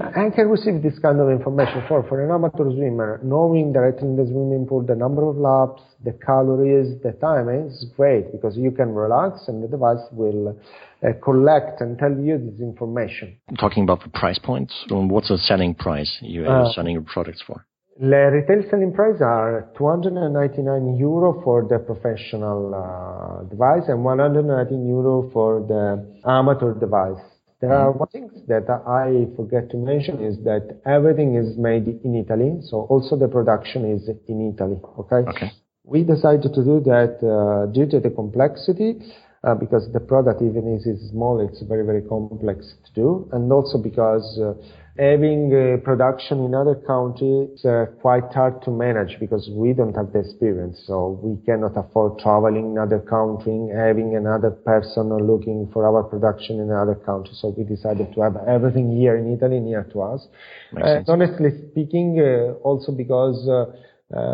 I 0.00 0.30
can 0.30 0.48
receive 0.48 0.82
this 0.82 0.98
kind 0.98 1.20
of 1.20 1.30
information 1.30 1.82
for, 1.88 2.02
for 2.08 2.22
an 2.22 2.30
amateur 2.30 2.70
swimmer, 2.70 3.20
knowing 3.22 3.72
directly 3.72 4.08
in 4.08 4.16
the 4.16 4.24
swimming 4.24 4.66
pool 4.66 4.82
the 4.82 4.94
number 4.94 5.28
of 5.28 5.36
laps, 5.36 5.82
the 6.04 6.12
calories, 6.24 7.00
the 7.02 7.12
time 7.12 7.48
is 7.48 7.86
great 7.96 8.30
because 8.32 8.56
you 8.56 8.70
can 8.70 8.94
relax 8.94 9.48
and 9.48 9.62
the 9.62 9.68
device 9.68 10.04
will 10.12 10.56
uh, 11.02 11.08
collect 11.22 11.80
and 11.80 11.98
tell 11.98 12.12
you 12.12 12.38
this 12.38 12.60
information. 12.60 13.36
Talking 13.58 13.82
about 13.82 14.02
the 14.02 14.10
price 14.10 14.38
points, 14.38 14.72
what's 14.88 15.28
the 15.28 15.38
selling 15.38 15.74
price 15.74 16.18
you 16.20 16.46
are 16.46 16.66
uh, 16.66 16.72
selling 16.72 16.92
your 16.92 17.02
products 17.02 17.42
for? 17.46 17.66
The 17.98 18.30
retail 18.32 18.68
selling 18.70 18.92
price 18.92 19.20
are 19.20 19.70
299 19.78 20.96
euro 20.96 21.40
for 21.44 21.62
the 21.62 21.78
professional 21.78 22.74
uh, 22.74 23.44
device 23.48 23.88
and 23.88 24.02
119 24.02 24.88
euro 24.88 25.30
for 25.32 25.60
the 25.60 26.04
amateur 26.28 26.74
device. 26.74 27.22
There 27.68 27.78
are 27.78 27.92
one 27.92 28.08
things 28.08 28.32
that 28.48 28.68
I 28.68 29.26
forget 29.36 29.70
to 29.70 29.76
mention 29.76 30.22
is 30.22 30.36
that 30.44 30.80
everything 30.84 31.36
is 31.36 31.56
made 31.56 31.86
in 32.04 32.14
Italy, 32.14 32.60
so 32.62 32.82
also 32.90 33.16
the 33.16 33.28
production 33.28 33.84
is 33.90 34.08
in 34.28 34.52
Italy. 34.52 34.78
Okay. 35.00 35.22
Okay. 35.30 35.52
We 35.84 36.02
decided 36.02 36.52
to 36.52 36.64
do 36.64 36.80
that 36.92 37.20
uh, 37.24 37.72
due 37.72 37.86
to 37.86 38.00
the 38.00 38.10
complexity 38.10 39.00
uh, 39.44 39.54
because 39.54 39.90
the 39.92 40.00
product, 40.00 40.42
even 40.42 40.76
if 40.76 40.86
it's 40.86 41.10
small, 41.10 41.40
it's 41.40 41.62
very, 41.62 41.84
very 41.84 42.02
complex 42.02 42.74
to 42.86 42.92
do. 42.92 43.28
And 43.32 43.52
also 43.52 43.78
because 43.78 44.26
uh, 44.38 44.54
having 44.98 45.50
uh, 45.50 45.76
production 45.84 46.44
in 46.44 46.54
other 46.54 46.76
countries 46.76 47.50
is 47.58 47.64
uh, 47.64 47.86
quite 48.00 48.32
hard 48.32 48.62
to 48.62 48.70
manage 48.70 49.18
because 49.18 49.50
we 49.52 49.72
don't 49.72 49.94
have 49.94 50.12
the 50.12 50.20
experience. 50.20 50.80
So 50.86 51.18
we 51.22 51.44
cannot 51.44 51.76
afford 51.76 52.20
traveling 52.20 52.66
in 52.66 52.78
another 52.78 53.00
country, 53.00 53.70
having 53.74 54.14
another 54.14 54.50
person 54.50 55.08
looking 55.10 55.68
for 55.72 55.84
our 55.84 56.04
production 56.04 56.60
in 56.60 56.70
another 56.70 56.94
country. 56.94 57.32
So 57.34 57.54
we 57.56 57.64
decided 57.64 58.14
to 58.14 58.20
have 58.20 58.36
everything 58.46 58.96
here 58.96 59.16
in 59.16 59.32
Italy 59.32 59.58
near 59.58 59.82
to 59.92 60.02
us. 60.02 60.28
And 60.72 61.04
honestly 61.08 61.50
speaking, 61.70 62.20
uh, 62.20 62.54
also 62.62 62.92
because 62.92 63.48
uh, 63.48 63.76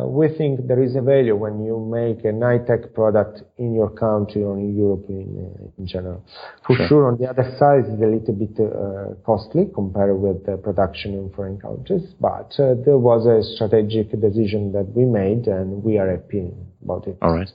we 0.06 0.28
think 0.36 0.66
there 0.66 0.82
is 0.82 0.96
a 0.96 1.00
value 1.00 1.36
when 1.36 1.64
you 1.64 1.78
make 1.78 2.24
a 2.24 2.32
high-tech 2.32 2.92
product 2.94 3.42
in 3.58 3.74
your 3.74 3.90
country 3.90 4.42
or 4.42 4.58
in 4.58 4.76
Europe 4.76 5.06
in, 5.08 5.28
uh, 5.38 5.78
in 5.78 5.86
general. 5.86 6.24
For 6.66 6.76
sure. 6.76 6.88
sure. 6.88 7.08
on 7.08 7.18
the 7.18 7.28
other 7.28 7.54
side, 7.58 7.84
it's 7.86 8.02
a 8.02 8.06
little 8.06 8.34
bit 8.34 8.58
uh, 8.60 9.14
costly 9.24 9.70
compared 9.72 10.18
with 10.18 10.44
the 10.44 10.56
production 10.56 11.14
in 11.14 11.30
foreign 11.30 11.58
countries, 11.60 12.14
but 12.20 12.52
uh, 12.58 12.74
there 12.84 12.98
was 12.98 13.26
a 13.26 13.42
strategic 13.54 14.10
decision 14.20 14.72
that 14.72 14.92
we 14.94 15.04
made, 15.04 15.46
and 15.46 15.82
we 15.82 15.98
are 15.98 16.10
happy 16.10 16.50
about 16.82 17.06
it. 17.06 17.16
All 17.22 17.34
right. 17.34 17.50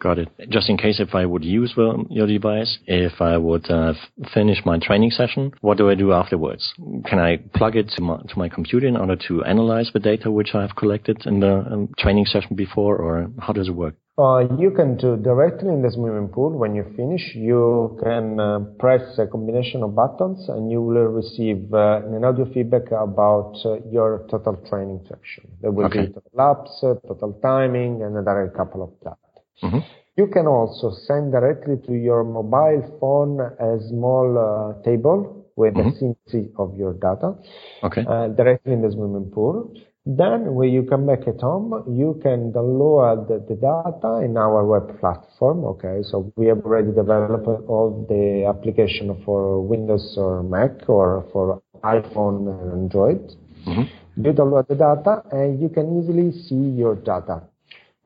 Got 0.00 0.18
it. 0.18 0.28
Just 0.48 0.68
in 0.68 0.76
case 0.76 1.00
if 1.00 1.14
I 1.14 1.26
would 1.26 1.44
use 1.44 1.74
your 2.08 2.26
device, 2.26 2.78
if 2.86 3.20
I 3.20 3.36
would 3.36 3.68
uh, 3.68 3.94
finish 4.32 4.58
my 4.64 4.78
training 4.78 5.10
session, 5.10 5.52
what 5.60 5.76
do 5.76 5.90
I 5.90 5.96
do 5.96 6.12
afterwards? 6.12 6.72
Can 7.04 7.18
I 7.18 7.38
plug 7.54 7.74
it 7.74 7.88
to 7.96 8.02
my, 8.02 8.18
to 8.18 8.38
my 8.38 8.48
computer 8.48 8.86
in 8.86 8.96
order 8.96 9.16
to 9.28 9.42
analyze 9.44 9.90
the 9.92 9.98
data 9.98 10.30
which 10.30 10.54
I 10.54 10.62
have 10.62 10.76
collected 10.76 11.26
in 11.26 11.40
the 11.40 11.64
um, 11.72 11.94
training 11.98 12.26
session 12.26 12.54
before, 12.54 12.96
or 12.96 13.28
how 13.40 13.52
does 13.52 13.68
it 13.68 13.74
work? 13.74 13.96
Uh, 14.18 14.40
you 14.58 14.72
can 14.72 14.96
do 14.96 15.16
directly 15.16 15.68
in 15.68 15.80
the 15.80 15.90
swimming 15.92 16.28
pool. 16.28 16.50
When 16.50 16.74
you 16.74 16.84
finish, 16.96 17.36
you 17.36 17.96
can 18.02 18.40
uh, 18.40 18.58
press 18.78 19.16
a 19.16 19.28
combination 19.28 19.84
of 19.84 19.94
buttons 19.94 20.48
and 20.48 20.70
you 20.72 20.82
will 20.82 21.06
receive 21.06 21.72
uh, 21.72 22.02
an 22.04 22.24
audio 22.24 22.52
feedback 22.52 22.90
about 22.90 23.54
uh, 23.64 23.78
your 23.92 24.26
total 24.28 24.56
training 24.68 25.02
session. 25.04 25.48
There 25.60 25.70
will 25.70 25.86
okay. 25.86 26.06
be 26.06 26.12
total 26.14 26.30
laps, 26.34 26.70
uh, 26.82 26.94
total 27.06 27.38
timing, 27.40 28.02
and 28.02 28.16
another 28.16 28.52
couple 28.56 28.82
of 28.82 28.90
data. 28.98 29.16
Mm-hmm. 29.62 29.78
You 30.16 30.26
can 30.26 30.46
also 30.46 30.90
send 31.06 31.32
directly 31.32 31.76
to 31.86 31.92
your 31.92 32.24
mobile 32.24 32.82
phone 32.98 33.40
a 33.40 33.78
small 33.88 34.26
uh, 34.36 34.82
table 34.82 35.46
with 35.54 35.74
mm-hmm. 35.74 35.88
a 35.88 35.98
synthesis 35.98 36.52
of 36.58 36.76
your 36.76 36.94
data 36.94 37.34
okay. 37.82 38.04
uh, 38.08 38.28
directly 38.28 38.72
in 38.72 38.82
the 38.82 38.90
swimming 38.90 39.30
pool. 39.30 39.72
Then 40.06 40.54
when 40.54 40.70
you 40.70 40.84
come 40.84 41.06
back 41.06 41.28
at 41.28 41.40
home, 41.40 41.84
you 41.86 42.18
can 42.22 42.50
download 42.50 43.28
the, 43.28 43.44
the, 43.46 43.60
data 43.60 44.24
in 44.24 44.38
our 44.38 44.64
web 44.64 44.98
platform. 45.00 45.64
Okay, 45.64 46.00
so 46.02 46.32
we 46.34 46.46
have 46.46 46.64
already 46.64 46.92
developed 46.92 47.46
all 47.68 48.06
the 48.08 48.46
application 48.48 49.22
for 49.24 49.60
Windows 49.60 50.14
or 50.16 50.42
Mac 50.42 50.88
or 50.88 51.28
for 51.30 51.60
iPhone 51.84 52.48
and 52.48 52.72
Android. 52.72 53.36
Mm-hmm. 53.66 54.24
You 54.24 54.32
download 54.32 54.68
the 54.68 54.76
data 54.76 55.22
and 55.30 55.60
you 55.60 55.68
can 55.68 56.00
easily 56.00 56.32
see 56.32 56.72
your 56.80 56.94
data. 56.94 57.42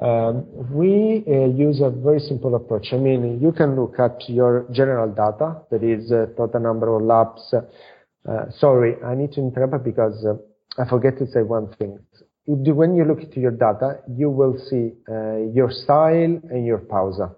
Um, 0.02 0.46
we 0.72 1.22
uh, 1.28 1.46
use 1.46 1.80
a 1.80 1.90
very 1.90 2.18
simple 2.18 2.56
approach. 2.56 2.88
I 2.92 2.96
mean, 2.96 3.38
you 3.40 3.52
can 3.52 3.76
look 3.76 4.00
at 4.00 4.28
your 4.28 4.66
general 4.72 5.08
data, 5.08 5.62
that 5.70 5.84
is 5.84 6.10
uh, 6.10 6.26
total 6.36 6.60
number 6.60 6.96
of 6.96 7.02
laps. 7.02 7.54
Uh, 7.54 8.50
sorry, 8.58 8.96
I 9.04 9.14
need 9.14 9.32
to 9.32 9.40
interrupt 9.40 9.84
because 9.84 10.26
uh, 10.26 10.82
I 10.82 10.88
forget 10.88 11.18
to 11.18 11.26
say 11.28 11.42
one 11.42 11.72
thing. 11.78 12.00
When 12.46 12.96
you 12.96 13.04
look 13.04 13.20
at 13.20 13.36
your 13.36 13.52
data, 13.52 14.00
you 14.08 14.28
will 14.28 14.58
see 14.68 14.90
uh, 15.08 15.36
your 15.54 15.70
style 15.70 16.40
and 16.50 16.66
your 16.66 16.78
pausa. 16.78 17.32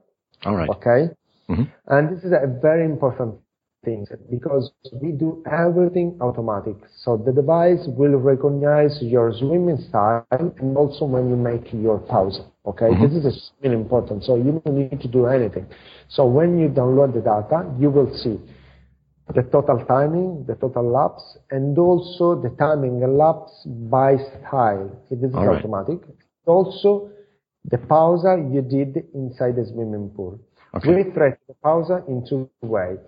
All 0.47 0.57
right. 0.57 0.69
Okay? 0.71 1.13
Mm-hmm. 1.51 1.65
And 1.89 2.17
this 2.17 2.25
is 2.25 2.33
a 2.33 2.47
very 2.63 2.87
important 2.87 3.35
thing 3.85 4.07
because 4.31 4.73
we 5.03 5.13
do 5.13 5.43
everything 5.53 6.17
automatic. 6.23 6.77
So 6.97 7.19
the 7.19 7.33
device 7.33 7.85
will 7.87 8.17
recognize 8.17 8.97
your 9.03 9.35
swimming 9.39 9.85
style 9.91 10.27
and 10.31 10.75
also 10.75 11.05
when 11.05 11.29
you 11.29 11.37
make 11.37 11.71
your 11.75 11.99
pause. 11.99 12.41
Okay, 12.67 12.87
mm-hmm. 12.87 13.15
this 13.15 13.35
is 13.35 13.51
really 13.63 13.75
important. 13.75 14.25
So 14.25 14.37
you 14.37 14.63
don't 14.65 14.77
need 14.77 15.01
to 15.01 15.09
do 15.09 15.27
anything. 15.27 15.67
So 16.09 16.25
when 16.25 16.59
you 16.59 16.69
download 16.69 17.13
the 17.13 17.21
data, 17.21 17.71
you 17.79 17.91
will 17.91 18.13
see 18.17 18.41
the 19.35 19.43
total 19.43 19.85
timing, 19.87 20.45
the 20.47 20.55
total 20.55 20.91
laps, 20.91 21.23
and 21.51 21.79
also 21.79 22.41
the 22.41 22.51
timing 22.59 23.03
and 23.03 23.19
laps 23.19 23.53
by 23.67 24.17
style. 24.17 24.91
This 25.11 25.19
is 25.21 25.35
All 25.35 25.49
automatic. 25.49 26.01
Right. 26.07 26.17
Also 26.47 27.11
the 27.71 27.79
pause 27.79 28.25
you 28.53 28.63
did 28.63 29.05
inside 29.15 29.57
the 29.57 29.67
swimming 29.73 30.11
pool. 30.15 30.39
Okay. 30.75 31.05
We 31.05 31.11
track 31.13 31.41
the 31.49 31.55
pause 31.63 31.91
in 32.09 32.27
two 32.29 32.51
ways. 32.63 32.99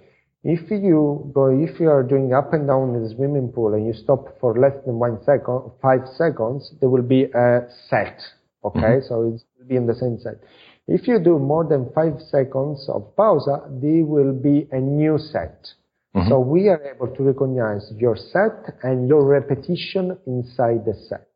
If 0.45 0.71
you 0.71 1.31
go, 1.35 1.49
if 1.49 1.81
you 1.81 1.90
are 1.90 2.03
doing 2.03 2.33
up 2.33 2.53
and 2.53 2.66
down 2.66 2.95
in 2.95 3.03
the 3.03 3.14
swimming 3.14 3.51
pool 3.53 3.75
and 3.75 3.87
you 3.87 3.92
stop 3.92 4.38
for 4.40 4.57
less 4.57 4.75
than 4.87 4.99
one 4.99 5.19
second, 5.25 5.73
five 5.83 6.07
seconds, 6.16 6.73
there 6.81 6.88
will 6.88 7.03
be 7.03 7.25
a 7.25 7.66
set. 7.90 8.21
Okay, 8.67 8.81
mm-hmm. 8.81 9.09
so 9.09 9.15
it 9.23 9.43
will 9.59 9.69
be 9.69 9.77
in 9.77 9.87
the 9.87 9.95
same 9.95 10.19
set. 10.19 10.37
If 10.89 11.07
you 11.09 11.19
do 11.19 11.39
more 11.39 11.65
than 11.65 11.91
five 11.95 12.21
seconds 12.31 12.89
of 12.89 13.15
pausa, 13.17 13.57
there 13.81 14.05
will 14.05 14.33
be 14.33 14.69
a 14.73 14.81
new 14.81 15.19
set. 15.19 15.67
Mm-hmm. 16.15 16.29
So 16.29 16.41
we 16.41 16.69
are 16.69 16.83
able 16.83 17.09
to 17.15 17.23
recognize 17.23 17.93
your 17.97 18.17
set 18.17 18.75
and 18.83 19.09
your 19.09 19.25
repetition 19.25 20.17
inside 20.27 20.85
the 20.85 20.95
set. 21.09 21.29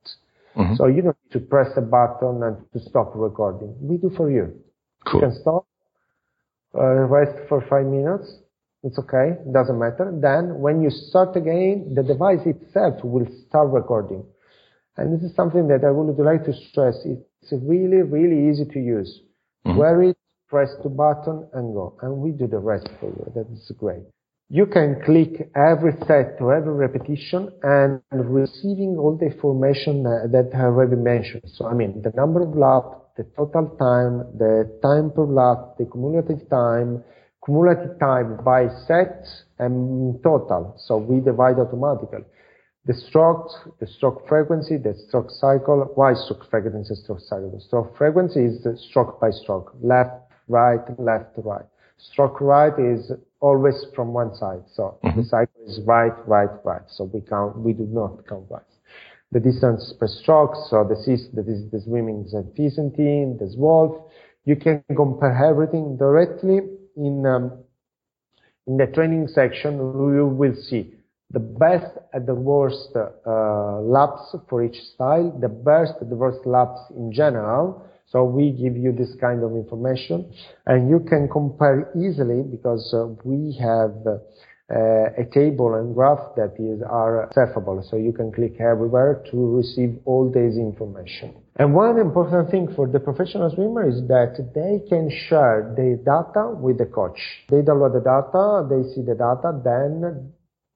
Mm-hmm. 0.57 0.75
So 0.77 0.87
you 0.87 1.03
don't 1.03 1.17
need 1.25 1.41
to 1.41 1.47
press 1.47 1.71
a 1.77 1.83
button 1.83 2.43
and 2.43 2.57
to 2.73 2.89
stop 2.89 3.13
recording. 3.15 3.75
We 3.81 3.97
do 3.99 4.11
for 4.17 4.31
you. 4.31 4.55
Cool. 5.07 5.21
You 5.21 5.27
can 5.29 5.41
stop, 5.41 5.67
uh, 6.75 7.07
rest 7.07 7.37
for 7.49 7.65
five 7.69 7.87
minutes, 7.87 8.27
it's 8.83 8.99
okay, 8.99 9.37
doesn't 9.53 9.79
matter. 9.79 10.11
Then 10.13 10.59
when 10.59 10.81
you 10.81 10.91
start 10.91 11.37
again, 11.37 11.93
the 11.95 12.03
device 12.03 12.41
itself 12.47 13.05
will 13.05 13.27
start 13.47 13.71
recording. 13.71 14.25
And 14.97 15.15
this 15.15 15.29
is 15.29 15.35
something 15.37 15.69
that 15.69 15.85
I 15.85 15.91
would 15.91 16.19
like 16.19 16.45
to 16.45 16.53
stress. 16.71 16.97
It's 17.05 17.53
really, 17.53 18.03
really 18.03 18.51
easy 18.51 18.65
to 18.67 18.79
use. 18.79 19.21
Mm-hmm. 19.67 19.79
Wear 19.79 20.03
it, 20.03 20.17
press 20.49 20.71
the 20.83 20.89
button 20.89 21.49
and 21.55 21.75
go. 21.75 21.97
And 22.03 22.17
we 22.19 22.33
do 22.33 22.47
the 22.47 22.59
rest 22.59 22.89
for 22.99 23.07
you. 23.07 23.33
That 23.35 23.47
is 23.53 23.71
great. 23.79 24.03
You 24.53 24.67
can 24.67 25.01
click 25.05 25.49
every 25.55 25.93
set 26.09 26.37
to 26.39 26.51
every 26.51 26.75
repetition 26.75 27.53
and 27.63 28.01
receiving 28.13 28.97
all 28.99 29.17
the 29.17 29.27
information 29.27 30.03
that 30.03 30.51
I 30.53 30.63
already 30.63 30.97
mentioned. 30.97 31.45
So, 31.55 31.67
I 31.67 31.75
mean, 31.75 32.03
the 32.03 32.11
number 32.17 32.43
of 32.43 32.57
laps, 32.57 32.97
the 33.17 33.25
total 33.37 33.69
time, 33.79 34.27
the 34.37 34.79
time 34.83 35.13
per 35.13 35.25
lap, 35.25 35.77
the 35.79 35.85
cumulative 35.85 36.51
time, 36.51 37.05
cumulative 37.45 37.99
time 38.01 38.39
by 38.45 38.67
set 38.89 39.25
and 39.61 40.21
total. 40.25 40.75
So 40.79 40.97
we 40.97 41.21
divide 41.21 41.61
automatically. 41.61 42.25
The 42.91 42.97
stroke, 42.97 43.79
the 43.79 43.87
stroke 43.87 44.27
frequency, 44.27 44.77
the 44.77 44.97
stroke 45.07 45.31
cycle. 45.31 45.93
Why 45.95 46.13
stroke 46.13 46.51
frequency, 46.51 46.97
stroke 46.97 47.21
cycle? 47.21 47.53
The 47.55 47.61
stroke 47.61 47.97
frequency 47.97 48.41
is 48.41 48.65
the 48.65 48.77
stroke 48.77 49.21
by 49.21 49.31
stroke, 49.31 49.73
left, 49.81 50.11
right, 50.49 50.81
left, 50.99 51.37
right. 51.37 51.65
Stroke 51.99 52.41
right 52.41 52.77
is 52.81 53.13
always 53.39 53.77
from 53.95 54.13
one 54.13 54.35
side. 54.35 54.65
So 54.75 54.99
mm-hmm. 55.05 55.21
the 55.21 55.25
cycle 55.25 55.63
is 55.69 55.79
right, 55.87 56.11
right, 56.27 56.51
right. 56.65 56.83
So 56.89 57.05
we 57.05 57.21
count, 57.21 57.59
we 57.59 57.75
do 57.75 57.87
not 57.89 58.27
count 58.29 58.47
right. 58.51 58.63
The 59.31 59.39
distance 59.39 59.95
per 60.01 60.09
stroke, 60.09 60.57
so 60.69 60.83
this 60.83 61.07
is, 61.07 61.29
this 61.33 61.47
is 61.47 61.71
the 61.71 61.81
swimming 61.83 62.25
Vicentin, 62.25 63.39
the 63.39 63.55
SWOLF. 63.57 64.03
You 64.47 64.57
can 64.57 64.83
compare 64.97 65.47
everything 65.49 65.97
directly 65.97 66.59
in, 66.97 67.25
um, 67.25 67.53
in 68.67 68.79
the 68.79 68.87
training 68.89 69.29
section. 69.29 69.77
You 69.77 70.27
will 70.27 70.57
see 70.57 70.97
the 71.31 71.41
best 71.41 71.97
and 72.13 72.27
the 72.27 72.35
worst 72.35 72.91
uh, 72.97 73.81
laps 73.81 74.35
for 74.49 74.65
each 74.65 74.81
style, 74.95 75.31
the 75.41 75.49
best 75.49 75.95
and 76.01 76.11
the 76.11 76.17
worst 76.17 76.45
laps 76.45 76.81
in 76.97 77.13
general. 77.13 77.87
So 78.07 78.25
we 78.25 78.51
give 78.51 78.77
you 78.77 78.91
this 78.93 79.15
kind 79.21 79.45
of 79.45 79.53
information 79.53 80.33
and 80.67 80.91
you 80.91 80.99
can 81.09 81.29
compare 81.29 81.91
easily 81.97 82.43
because 82.43 82.93
uh, 82.93 83.15
we 83.23 83.57
have 83.61 83.95
uh, 84.05 85.23
a 85.23 85.25
table 85.33 85.75
and 85.75 85.95
graph 85.95 86.35
that 86.37 86.55
is 86.59 86.83
are 86.83 87.31
surfable. 87.37 87.89
So 87.89 87.97
you 87.97 88.13
can 88.13 88.33
click 88.33 88.61
everywhere 88.61 89.23
to 89.31 89.57
receive 89.57 89.99
all 90.05 90.29
this 90.29 90.57
information. 90.57 91.35
And 91.57 91.75
one 91.75 91.99
important 91.99 92.51
thing 92.51 92.73
for 92.75 92.89
the 92.89 92.99
professional 92.99 93.51
swimmer 93.51 93.89
is 93.89 94.01
that 94.09 94.35
they 94.55 94.89
can 94.89 95.11
share 95.29 95.73
their 95.77 95.97
data 95.97 96.51
with 96.59 96.79
the 96.79 96.87
coach. 96.87 97.21
They 97.49 97.63
download 97.63 97.93
the 97.93 98.01
data, 98.01 98.67
they 98.67 98.83
see 98.95 99.03
the 99.03 99.15
data, 99.15 99.61
then 99.63 100.33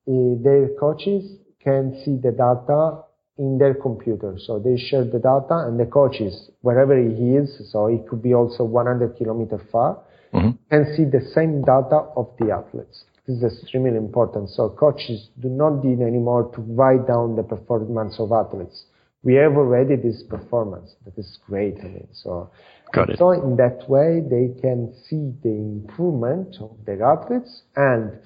their 0.06 0.68
coaches 0.78 1.38
can 1.62 2.00
see 2.04 2.16
the 2.16 2.32
data 2.32 3.04
in 3.38 3.58
their 3.58 3.74
computer. 3.74 4.36
So 4.38 4.58
they 4.58 4.76
share 4.76 5.04
the 5.04 5.18
data 5.18 5.66
and 5.66 5.78
the 5.78 5.86
coaches, 5.86 6.50
wherever 6.60 6.96
he 6.96 7.36
is, 7.36 7.70
so 7.72 7.86
it 7.86 8.06
could 8.08 8.22
be 8.22 8.34
also 8.34 8.64
100 8.64 9.16
kilometers 9.16 9.60
far, 9.72 9.98
mm-hmm. 10.32 10.50
can 10.70 10.94
see 10.96 11.04
the 11.04 11.24
same 11.34 11.62
data 11.62 12.06
of 12.16 12.30
the 12.38 12.52
athletes. 12.52 13.04
This 13.26 13.38
is 13.38 13.60
extremely 13.62 13.96
important. 13.96 14.50
So 14.50 14.68
coaches 14.68 15.30
do 15.40 15.48
not 15.48 15.82
need 15.84 16.00
anymore 16.00 16.52
to 16.54 16.60
write 16.60 17.06
down 17.08 17.36
the 17.36 17.42
performance 17.42 18.16
of 18.18 18.30
athletes. 18.32 18.84
We 19.22 19.34
have 19.36 19.52
already 19.52 19.96
this 19.96 20.22
performance. 20.28 20.94
That 21.06 21.18
is 21.18 21.38
great. 21.46 21.78
I 21.80 21.84
mean, 21.84 22.08
so, 22.12 22.50
Got 22.92 23.10
it. 23.10 23.18
so 23.18 23.30
in 23.30 23.56
that 23.56 23.88
way, 23.88 24.20
they 24.20 24.60
can 24.60 24.94
see 25.08 25.32
the 25.42 25.48
improvement 25.48 26.56
of 26.60 26.76
their 26.84 27.02
athletes 27.02 27.62
and, 27.74 28.18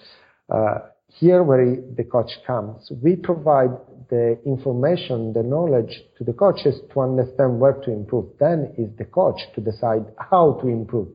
uh, 0.53 0.79
here 1.09 1.43
where 1.43 1.77
the 1.97 2.05
coach 2.05 2.31
comes, 2.47 2.91
we 3.03 3.17
provide 3.17 3.71
the 4.11 4.39
information, 4.45 5.33
the 5.33 5.43
knowledge 5.43 6.03
to 6.17 6.25
the 6.25 6.33
coaches 6.33 6.81
to 6.93 7.01
understand 7.01 7.59
where 7.59 7.75
to 7.75 7.91
improve. 7.91 8.27
Then 8.39 8.73
is 8.79 8.91
the 8.97 9.05
coach 9.05 9.41
to 9.55 9.61
decide 9.61 10.05
how 10.19 10.59
to 10.63 10.69
improve. 10.69 11.09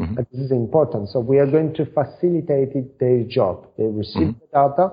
Mm-hmm. 0.00 0.14
this 0.16 0.40
is 0.40 0.50
important. 0.50 1.10
So 1.10 1.20
we 1.20 1.38
are 1.38 1.46
going 1.46 1.74
to 1.74 1.84
facilitate 1.84 2.98
their 2.98 3.24
job. 3.24 3.66
They 3.76 3.84
receive 3.84 4.28
mm-hmm. 4.28 4.38
the 4.52 4.68
data. 4.76 4.90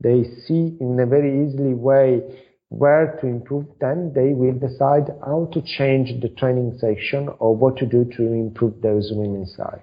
They 0.00 0.24
see 0.46 0.76
in 0.80 0.98
a 0.98 1.06
very 1.06 1.46
easily 1.46 1.74
way 1.74 2.22
where 2.70 3.18
to 3.20 3.26
improve. 3.26 3.66
Then 3.80 4.12
they 4.14 4.32
will 4.32 4.58
decide 4.58 5.14
how 5.24 5.48
to 5.52 5.62
change 5.62 6.20
the 6.20 6.30
training 6.30 6.78
section 6.80 7.28
or 7.38 7.54
what 7.54 7.76
to 7.78 7.86
do 7.86 8.04
to 8.16 8.22
improve 8.32 8.80
those 8.80 9.10
women's 9.12 9.54
side. 9.54 9.82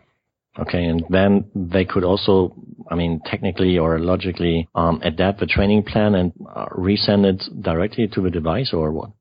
Okay, 0.57 0.85
and 0.85 1.03
then 1.09 1.45
they 1.53 1.83
could 1.83 2.05
also, 2.05 2.55
I 2.89 2.95
mean, 2.95 3.19
technically 3.25 3.77
or 3.77 3.99
logically 3.99 4.69
um, 4.73 5.01
adapt 5.03 5.41
the 5.41 5.45
training 5.45 5.83
plan 5.83 6.15
and 6.15 6.31
uh, 6.55 6.67
resend 6.67 7.25
it 7.25 7.61
directly 7.61 8.07
to 8.07 8.21
the 8.21 8.29
device 8.29 8.71
or 8.73 8.91
what? 8.91 9.11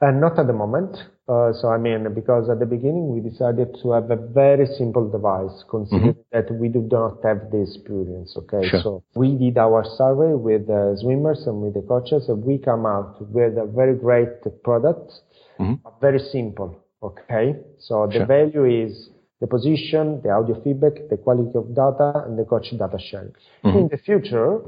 Uh, 0.00 0.10
not 0.12 0.38
at 0.38 0.46
the 0.46 0.52
moment. 0.52 0.96
Uh, 1.28 1.52
so 1.52 1.68
I 1.68 1.76
mean, 1.76 2.06
because 2.14 2.48
at 2.48 2.58
the 2.58 2.64
beginning 2.64 3.12
we 3.12 3.20
decided 3.20 3.76
to 3.82 3.92
have 3.92 4.10
a 4.10 4.16
very 4.16 4.66
simple 4.78 5.10
device, 5.10 5.62
considering 5.68 6.14
mm-hmm. 6.14 6.32
that 6.32 6.50
we 6.54 6.68
do 6.68 6.88
not 6.90 7.18
have 7.22 7.50
the 7.50 7.60
experience. 7.62 8.34
Okay, 8.38 8.66
sure. 8.68 8.80
so 8.82 9.04
we 9.14 9.36
did 9.36 9.58
our 9.58 9.84
survey 9.98 10.32
with 10.32 10.68
the 10.68 10.96
swimmers 11.00 11.42
and 11.46 11.60
with 11.60 11.74
the 11.74 11.82
coaches, 11.82 12.28
and 12.28 12.42
we 12.42 12.56
come 12.56 12.86
out 12.86 13.20
with 13.20 13.58
a 13.58 13.66
very 13.66 13.94
great 13.94 14.40
product, 14.62 15.12
mm-hmm. 15.60 15.74
very 16.00 16.20
simple. 16.32 16.82
Okay, 17.02 17.56
so 17.78 18.06
the 18.06 18.24
sure. 18.24 18.26
value 18.26 18.64
is 18.86 19.10
the 19.40 19.46
position, 19.46 20.20
the 20.22 20.30
audio 20.30 20.60
feedback, 20.62 20.94
the 21.10 21.16
quality 21.16 21.56
of 21.56 21.74
data, 21.74 22.24
and 22.26 22.38
the 22.38 22.44
coach 22.44 22.70
data 22.70 22.98
sharing. 22.98 23.32
Mm-hmm. 23.64 23.78
In 23.78 23.88
the 23.88 23.98
future, 23.98 24.60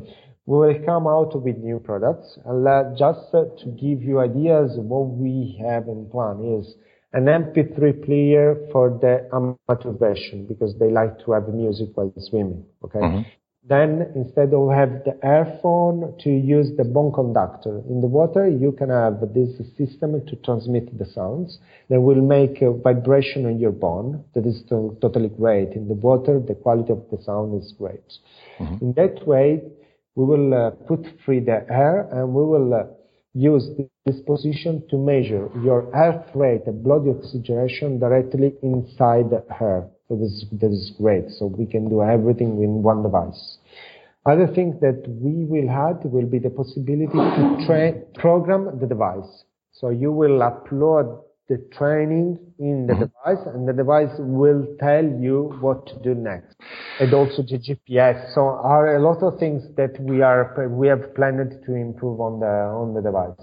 we 0.47 0.59
will 0.59 0.85
come 0.85 1.07
out 1.07 1.35
with 1.43 1.59
new 1.59 1.79
products. 1.79 2.39
And 2.45 2.65
just 2.97 3.31
to 3.33 3.67
give 3.67 4.03
you 4.03 4.21
ideas, 4.21 4.77
what 4.77 5.09
we 5.09 5.61
have 5.67 5.89
in 5.89 6.09
plan 6.11 6.59
is 6.61 6.75
an 7.13 7.25
MP3 7.25 8.05
player 8.05 8.57
for 8.73 8.91
the 8.91 9.29
amateur 9.33 9.93
version 9.93 10.47
because 10.47 10.77
they 10.79 10.91
like 10.91 11.19
to 11.25 11.33
have 11.33 11.49
music 11.49 11.89
while 11.95 12.13
swimming. 12.19 12.65
Okay. 12.85 13.01
Mm-hmm. 13.01 13.23
Then 13.71 14.11
instead 14.17 14.53
of 14.53 14.69
have 14.73 15.05
the 15.05 15.17
earphone 15.23 16.17
to 16.25 16.29
use 16.29 16.71
the 16.77 16.83
bone 16.83 17.13
conductor 17.13 17.81
in 17.89 18.01
the 18.01 18.09
water, 18.09 18.49
you 18.49 18.73
can 18.73 18.91
have 18.91 19.21
this 19.33 19.57
system 19.79 20.27
to 20.27 20.37
transmit 20.45 20.99
the 20.99 21.07
sounds 21.07 21.61
that 21.89 22.01
will 22.01 22.21
make 22.21 22.61
a 22.63 22.73
vibration 22.73 23.47
on 23.47 23.61
your 23.61 23.71
bone. 23.71 24.25
That 24.35 24.45
is 24.45 24.65
to- 24.71 24.99
totally 25.01 25.29
great. 25.29 25.75
In 25.75 25.87
the 25.87 25.95
water, 25.95 26.41
the 26.41 26.57
quality 26.57 26.93
of 26.93 27.05
the 27.13 27.23
sound 27.23 27.63
is 27.63 27.73
great. 27.79 28.09
Mm-hmm. 28.59 28.85
In 28.85 28.93
that 28.95 29.25
way, 29.25 29.63
we 30.17 30.25
will 30.25 30.53
uh, 30.53 30.71
put 30.89 31.07
free 31.25 31.39
the 31.39 31.65
air 31.71 32.09
and 32.11 32.35
we 32.35 32.45
will 32.45 32.75
uh, 32.75 32.83
use 33.35 33.69
this 34.05 34.21
position 34.27 34.83
to 34.91 34.97
measure 34.99 35.49
your 35.63 35.89
heart 35.95 36.27
rate, 36.35 36.65
the 36.65 36.73
blood 36.73 37.07
oxygenation 37.07 38.01
directly 38.01 38.55
inside 38.65 39.31
the 39.31 39.45
hair. 39.55 39.89
So 40.09 40.17
this, 40.17 40.45
this 40.51 40.73
is 40.73 40.93
great. 40.99 41.31
So 41.39 41.47
we 41.47 41.67
can 41.67 41.89
do 41.89 42.03
everything 42.03 42.61
in 42.65 42.83
one 42.83 43.05
device. 43.05 43.59
Other 44.27 44.47
thing 44.47 44.79
that 44.81 45.03
we 45.09 45.47
will 45.47 45.71
add 45.71 46.05
will 46.05 46.27
be 46.27 46.39
the 46.39 46.51
possibility 46.51 47.13
to 47.13 47.65
tra- 47.67 47.93
program 48.15 48.79
the 48.79 48.87
device. 48.87 49.45
So 49.73 49.89
you 49.89 50.13
will 50.13 50.41
upload 50.41 51.23
the 51.49 51.57
training 51.77 52.39
in 52.59 52.87
the 52.87 52.93
mm-hmm. 52.93 53.05
device 53.05 53.47
and 53.47 53.67
the 53.67 53.73
device 53.73 54.15
will 54.19 54.67
tell 54.79 55.05
you 55.05 55.57
what 55.61 55.87
to 55.87 55.99
do 56.03 56.15
next. 56.15 56.55
And 57.01 57.13
also 57.15 57.43
the 57.43 57.59
GPS. 57.59 58.35
So 58.35 58.43
are 58.43 58.97
a 58.97 59.03
lot 59.03 59.23
of 59.23 59.39
things 59.41 59.63
that 59.77 59.99
we 60.01 60.21
are, 60.21 60.69
we 60.69 60.87
have 60.89 61.15
planned 61.15 61.51
to 61.67 61.75
improve 61.75 62.21
on 62.21 62.41
the, 62.41 62.47
on 62.47 62.95
the 62.95 63.01
device. 63.01 63.37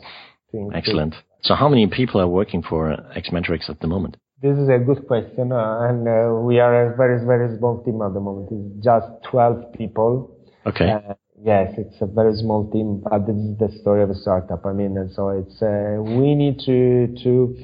Excellent. 0.74 1.16
So 1.42 1.56
how 1.56 1.70
many 1.70 1.88
people 1.88 2.22
are 2.22 2.28
working 2.28 2.62
for 2.62 2.96
Xmetrics 3.16 3.70
at 3.70 3.80
the 3.80 3.88
moment? 3.88 4.18
This 4.42 4.56
is 4.58 4.70
a 4.70 4.78
good 4.78 5.08
question, 5.08 5.52
uh, 5.52 5.80
and 5.90 6.08
uh, 6.08 6.40
we 6.42 6.60
are 6.60 6.94
a 6.94 6.96
very, 6.96 7.26
very 7.26 7.58
small 7.58 7.84
team 7.84 8.04
at 8.04 8.14
the 8.14 8.20
moment. 8.20 8.50
It's 8.52 8.86
just 8.86 9.08
12 9.32 9.74
people. 9.74 10.37
Okay. 10.68 10.90
Uh, 10.92 11.14
yes, 11.42 11.74
it's 11.78 11.96
a 12.02 12.06
very 12.06 12.36
small 12.36 12.70
team, 12.70 13.02
but 13.02 13.26
this 13.26 13.38
is 13.38 13.58
the 13.58 13.70
story 13.80 14.04
of 14.04 14.10
a 14.10 14.16
startup. 14.16 14.66
I 14.66 14.74
mean, 14.74 14.98
and 14.98 15.10
so 15.12 15.30
it's 15.30 15.62
uh, 15.62 16.02
we 16.02 16.36
need 16.36 16.60
to 16.66 17.08
to 17.24 17.56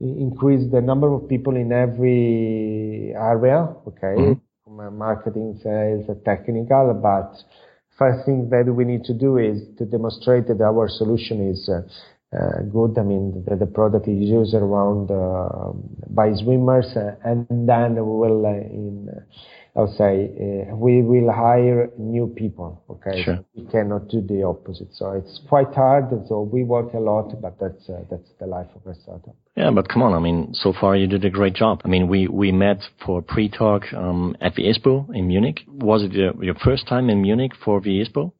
increase 0.00 0.70
the 0.70 0.80
number 0.80 1.12
of 1.12 1.28
people 1.28 1.56
in 1.56 1.72
every 1.72 3.14
area. 3.16 3.74
Okay, 3.88 4.14
mm-hmm. 4.14 4.98
marketing, 4.98 5.58
sales, 5.62 6.04
technical, 6.24 6.92
but 7.00 7.32
first 7.96 8.26
thing 8.26 8.50
that 8.50 8.66
we 8.66 8.84
need 8.84 9.04
to 9.04 9.14
do 9.14 9.38
is 9.38 9.62
to 9.78 9.86
demonstrate 9.86 10.46
that 10.48 10.60
our 10.60 10.88
solution 10.88 11.50
is 11.50 11.68
uh, 11.68 11.80
uh, 11.80 11.84
good. 12.72 12.98
I 12.98 13.02
mean, 13.02 13.44
the, 13.48 13.56
the, 13.56 13.66
product 13.66 14.06
is 14.06 14.28
used 14.28 14.54
around 14.54 15.10
uh, 15.10 15.72
by 16.08 16.32
swimmers, 16.34 16.86
uh, 16.96 17.16
and 17.24 17.46
then 17.68 17.94
we 17.96 18.02
will, 18.02 18.46
uh, 18.46 18.50
in, 18.50 19.08
uh, 19.08 19.20
I'll 19.78 19.92
say, 19.96 20.30
uh, 20.70 20.76
we 20.76 21.02
will 21.02 21.32
hire 21.32 21.90
new 21.98 22.26
people. 22.28 22.82
Okay, 22.90 23.22
sure. 23.22 23.44
we 23.54 23.64
cannot 23.66 24.08
do 24.08 24.20
the 24.20 24.42
opposite. 24.44 24.88
So 24.92 25.12
it's 25.12 25.40
quite 25.48 25.72
hard. 25.74 26.10
So 26.28 26.42
we 26.42 26.64
work 26.64 26.92
a 26.94 26.98
lot, 26.98 27.40
but 27.40 27.58
that's 27.58 27.86
that's 28.10 28.30
the 28.38 28.46
life 28.46 28.68
of 28.74 28.86
a 28.90 28.94
startup. 29.00 29.34
Yeah, 29.56 29.70
but 29.70 29.88
come 29.88 30.02
on. 30.02 30.12
I 30.14 30.18
mean, 30.18 30.54
so 30.54 30.72
far 30.72 30.96
you 30.96 31.06
did 31.06 31.24
a 31.24 31.30
great 31.30 31.54
job. 31.54 31.82
I 31.84 31.88
mean, 31.88 32.08
we 32.08 32.28
we 32.28 32.50
met 32.52 32.78
for 33.04 33.22
pre-talk 33.22 33.92
um, 33.92 34.36
at 34.40 34.54
the 34.54 34.64
ISPO 34.64 35.14
in 35.14 35.28
Munich. 35.28 35.60
Was 35.68 36.02
it 36.02 36.12
your, 36.12 36.44
your 36.44 36.54
first 36.54 36.86
time 36.88 37.10
in 37.10 37.22
Munich 37.22 37.52
for 37.64 37.80
the 37.80 38.04
ISPO? 38.04 38.32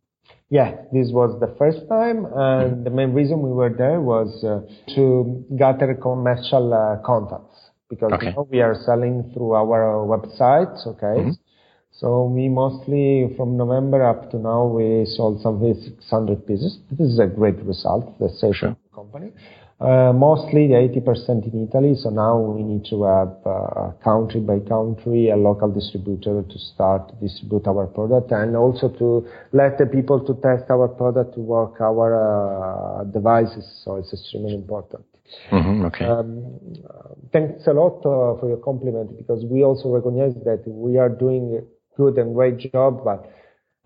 Yeah, 0.51 0.73
this 0.93 1.11
was 1.13 1.39
the 1.39 1.55
first 1.59 1.89
time, 1.89 2.27
and 2.35 2.85
the 2.85 2.91
main 2.91 3.13
reason 3.15 3.41
we 3.41 3.51
were 3.53 3.71
there 3.71 4.01
was 4.01 4.43
uh, 4.45 4.61
to 4.97 5.45
gather 5.57 5.95
commercial 5.95 6.75
uh, 6.75 6.97
contacts. 7.07 7.57
because 7.89 8.13
Okay. 8.15 8.33
now 8.37 8.47
we 8.51 8.61
are 8.61 8.75
selling 8.87 9.31
through 9.33 9.53
our 9.55 9.81
website. 10.15 10.75
Okay. 10.87 11.17
Mm-hmm. 11.23 11.31
So 11.93 12.25
we 12.25 12.49
mostly 12.49 13.35
from 13.37 13.57
November 13.57 14.03
up 14.05 14.31
to 14.31 14.39
now 14.39 14.65
we 14.67 15.05
sold 15.17 15.41
something 15.43 15.75
600 15.75 16.47
pieces. 16.47 16.79
This 16.91 17.09
is 17.15 17.19
a 17.19 17.27
great 17.27 17.59
result. 17.65 18.19
The 18.19 18.29
sales 18.41 18.57
Sure. 18.57 18.77
company. 18.95 19.33
Uh, 19.81 20.13
mostly 20.13 20.69
the 20.69 20.75
80% 20.75 21.51
in 21.51 21.67
Italy. 21.67 21.95
So 21.97 22.11
now 22.11 22.39
we 22.39 22.63
need 22.63 22.85
to 22.91 23.03
have 23.05 23.35
uh, 23.47 23.93
country 24.05 24.41
by 24.43 24.61
country 24.61 25.31
a 25.31 25.37
local 25.37 25.73
distributor 25.73 26.43
to 26.43 26.59
start 26.59 27.09
to 27.09 27.15
distribute 27.15 27.67
our 27.67 27.87
product 27.87 28.31
and 28.31 28.57
also 28.57 28.91
to 28.99 29.27
let 29.53 29.79
the 29.79 29.87
people 29.87 30.21
to 30.27 30.35
test 30.43 30.71
our 30.71 30.87
product 30.87 31.33
to 31.35 31.41
work 31.41 31.81
our 31.81 32.13
uh, 32.13 33.05
devices. 33.05 33.65
So 33.83 33.97
it's 33.97 34.13
extremely 34.13 34.55
important. 34.55 35.03
hmm 35.49 35.87
Okay. 35.87 36.05
Um, 36.05 36.61
thanks 37.33 37.67
a 37.67 37.73
lot 37.73 38.01
uh, 38.01 38.39
for 38.39 38.49
your 38.49 38.59
compliment 38.59 39.17
because 39.17 39.47
we 39.47 39.65
also 39.65 39.89
recognize 39.89 40.35
that 40.45 40.63
we 40.67 40.99
are 40.99 41.09
doing 41.09 41.57
a 41.57 41.97
good 41.97 42.19
and 42.19 42.35
great 42.35 42.59
job, 42.59 43.03
but 43.03 43.33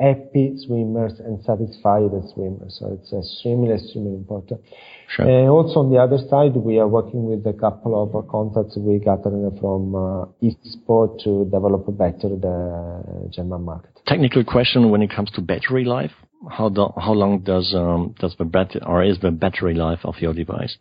happy 0.01 0.57
swimmers 0.65 1.19
and 1.19 1.43
satisfied 1.43 2.09
swimmers. 2.33 2.77
So 2.79 2.97
it's 2.97 3.13
extremely 3.13 3.73
extremely 3.73 4.15
important. 4.15 4.61
Sure. 5.15 5.25
Uh, 5.25 5.47
also 5.49 5.81
on 5.81 5.91
the 5.91 5.99
other 5.99 6.17
side, 6.29 6.55
we 6.55 6.79
are 6.79 6.87
working 6.87 7.25
with 7.25 7.45
a 7.45 7.53
couple 7.53 7.93
of 8.01 8.27
contacts 8.27 8.77
we 8.77 8.99
gathered 8.99 9.59
from 9.59 9.95
uh, 9.95 10.25
ISPO 10.41 11.23
to 11.23 11.45
develop 11.45 11.85
better 11.97 12.29
the 12.29 13.29
German 13.31 13.63
market. 13.63 13.91
Technical 14.07 14.43
question 14.43 14.89
when 14.89 15.01
it 15.01 15.11
comes 15.11 15.29
to 15.31 15.41
battery 15.41 15.85
life. 15.85 16.11
How 16.49 16.69
do, 16.69 16.89
how 16.97 17.13
long 17.13 17.41
does 17.41 17.71
um, 17.75 18.15
does 18.19 18.35
the 18.39 18.45
battery 18.45 18.81
or 18.85 19.03
is 19.03 19.19
the 19.19 19.29
battery 19.29 19.75
life 19.75 19.99
of 20.03 20.15
your 20.19 20.33
device? 20.33 20.75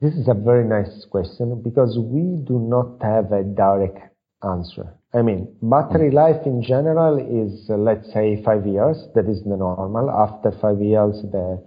This 0.00 0.14
is 0.14 0.26
a 0.26 0.34
very 0.34 0.64
nice 0.64 1.06
question 1.10 1.62
because 1.62 1.98
we 1.98 2.42
do 2.44 2.58
not 2.58 3.00
have 3.02 3.30
a 3.30 3.44
direct 3.44 4.11
answer. 4.44 4.94
I 5.14 5.22
mean, 5.22 5.54
battery 5.62 6.10
life 6.10 6.46
in 6.46 6.62
general 6.62 7.18
is, 7.18 7.68
uh, 7.68 7.76
let's 7.76 8.12
say, 8.12 8.42
five 8.44 8.66
years. 8.66 8.96
That 9.14 9.28
is 9.28 9.42
the 9.42 9.56
normal. 9.56 10.10
After 10.10 10.52
five 10.60 10.80
years, 10.80 11.22
the 11.30 11.62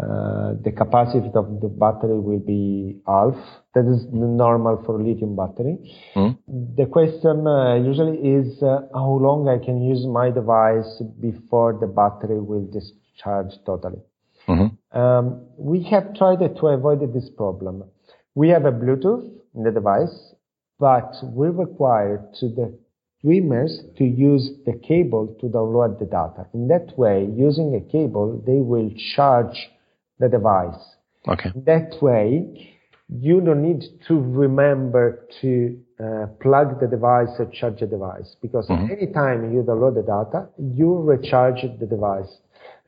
uh, 0.00 0.54
the 0.64 0.72
capacity 0.72 1.30
of 1.34 1.60
the 1.60 1.68
battery 1.68 2.18
will 2.18 2.38
be 2.38 2.96
half. 3.06 3.34
That 3.74 3.86
is 3.86 4.06
the 4.06 4.26
normal 4.26 4.82
for 4.86 5.02
lithium 5.02 5.36
battery. 5.36 5.76
Hmm? 6.14 6.28
The 6.48 6.86
question 6.86 7.46
uh, 7.46 7.74
usually 7.74 8.16
is 8.16 8.62
uh, 8.62 8.88
how 8.94 9.18
long 9.20 9.48
I 9.48 9.62
can 9.62 9.82
use 9.82 10.06
my 10.06 10.30
device 10.30 11.02
before 11.20 11.76
the 11.78 11.86
battery 11.86 12.40
will 12.40 12.66
discharge 12.72 13.52
totally. 13.66 14.00
Mhm. 14.48 14.78
Um, 14.92 15.42
we 15.58 15.82
have 15.84 16.14
tried 16.14 16.40
to 16.40 16.66
avoid 16.68 17.12
this 17.12 17.28
problem. 17.28 17.84
We 18.34 18.48
have 18.48 18.64
a 18.64 18.72
Bluetooth 18.72 19.30
in 19.54 19.62
the 19.62 19.70
device, 19.70 20.34
but 20.82 21.14
we 21.22 21.46
require 21.46 22.26
to 22.40 22.48
the 22.48 22.76
swimmers 23.20 23.72
to 23.98 24.04
use 24.04 24.50
the 24.66 24.76
cable 24.88 25.28
to 25.40 25.46
download 25.46 26.00
the 26.00 26.06
data. 26.06 26.44
In 26.54 26.66
that 26.66 26.98
way, 26.98 27.28
using 27.36 27.76
a 27.76 27.92
cable, 27.92 28.42
they 28.44 28.60
will 28.70 28.90
charge 29.14 29.56
the 30.18 30.28
device. 30.28 30.82
Okay. 31.28 31.52
That 31.54 32.02
way, 32.02 32.74
you 33.08 33.40
don't 33.40 33.62
need 33.62 33.84
to 34.08 34.14
remember 34.18 35.24
to 35.40 35.78
uh, 36.02 36.26
plug 36.40 36.80
the 36.80 36.88
device 36.88 37.28
or 37.38 37.46
charge 37.52 37.78
the 37.78 37.86
device 37.86 38.34
because 38.42 38.68
anytime 38.68 39.54
you 39.54 39.62
download 39.62 39.94
the 39.94 40.02
data, 40.02 40.48
you 40.58 40.98
recharge 40.98 41.62
the 41.78 41.86
device. 41.86 42.32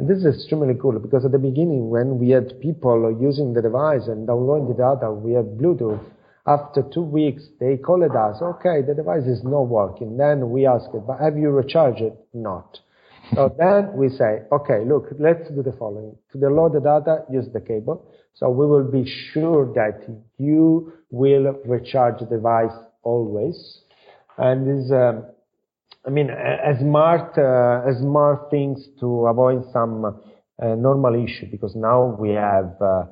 And 0.01 0.09
this 0.11 0.19
is 0.19 0.35
extremely 0.35 0.75
cool 0.83 0.99
because 0.99 1.25
at 1.25 1.31
the 1.31 1.39
beginning, 1.39 1.91
when 1.91 2.19
we 2.19 2.31
had 2.31 2.61
people 2.61 3.17
using 3.21 3.55
the 3.55 3.63
device 3.63 4.09
and 4.09 4.27
downloading 4.27 4.67
the 4.67 4.75
data, 4.75 5.13
we 5.13 5.35
had 5.35 5.47
Bluetooth. 5.59 6.05
After 6.47 6.83
two 6.83 7.03
weeks, 7.03 7.43
they 7.59 7.79
called 7.79 8.03
us, 8.03 8.43
okay, 8.43 8.83
the 8.83 8.95
device 8.95 9.25
is 9.25 9.43
not 9.45 9.63
working. 9.63 10.19
Then 10.19 10.51
we 10.51 10.67
asked, 10.67 10.91
but 11.07 11.19
have 11.19 11.39
you 11.39 11.49
recharged 11.51 12.03
it? 12.03 12.15
Not. 12.35 12.81
So 13.35 13.55
then 13.59 13.93
we 13.95 14.11
say, 14.11 14.43
okay, 14.53 14.85
look, 14.85 15.07
let's 15.19 15.49
do 15.49 15.63
the 15.63 15.73
following. 15.73 16.17
To 16.33 16.39
download 16.39 16.75
the 16.75 16.81
data, 16.81 17.25
use 17.31 17.47
the 17.53 17.61
cable. 17.61 18.07
So 18.35 18.51
we 18.51 18.67
will 18.67 18.91
be 18.91 19.11
sure 19.33 19.73
that 19.75 20.07
you 20.37 20.93
will 21.11 21.57
recharge 21.65 22.19
the 22.21 22.27
device 22.27 22.77
always. 23.03 23.81
And 24.37 24.67
this, 24.67 24.93
um, 24.93 25.25
I 26.07 26.11
mean, 26.11 26.29
a, 26.29 26.73
a 26.73 26.79
smart, 26.79 27.39
uh, 27.39 27.89
a 27.89 27.95
smart 28.01 28.51
things 28.51 28.87
to 29.01 29.27
avoid 29.27 29.65
some 29.73 30.21
uh, 30.63 30.75
normal 30.75 31.15
issue 31.15 31.47
because 31.51 31.75
now 31.75 32.17
we 32.19 32.31
have, 32.31 32.75
uh, 32.83 33.05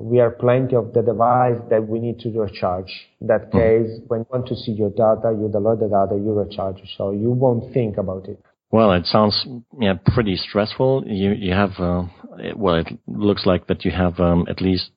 we 0.00 0.20
are 0.20 0.30
plenty 0.30 0.74
of 0.76 0.92
the 0.92 1.02
device 1.02 1.58
that 1.70 1.86
we 1.86 1.98
need 2.00 2.18
to 2.20 2.30
recharge. 2.30 2.92
In 3.20 3.26
that 3.28 3.52
case, 3.52 4.00
when 4.08 4.20
you 4.20 4.26
want 4.30 4.46
to 4.48 4.56
see 4.56 4.72
your 4.72 4.90
data, 4.90 5.36
you 5.38 5.48
download 5.48 5.80
the 5.80 5.88
data, 5.88 6.14
you 6.20 6.32
recharge, 6.32 6.80
so 6.96 7.10
you 7.12 7.30
won't 7.30 7.72
think 7.72 7.98
about 7.98 8.26
it. 8.28 8.40
Well, 8.70 8.92
it 8.92 9.04
sounds 9.04 9.46
yeah 9.78 9.94
pretty 10.14 10.36
stressful. 10.36 11.04
You 11.06 11.32
you 11.32 11.52
have 11.52 11.72
uh, 11.78 12.04
it- 12.38 12.56
well, 12.58 12.76
it 12.76 12.88
looks 13.06 13.44
like 13.44 13.66
that 13.66 13.84
you 13.84 13.90
have 13.90 14.18
um, 14.18 14.46
at 14.48 14.62
least 14.62 14.90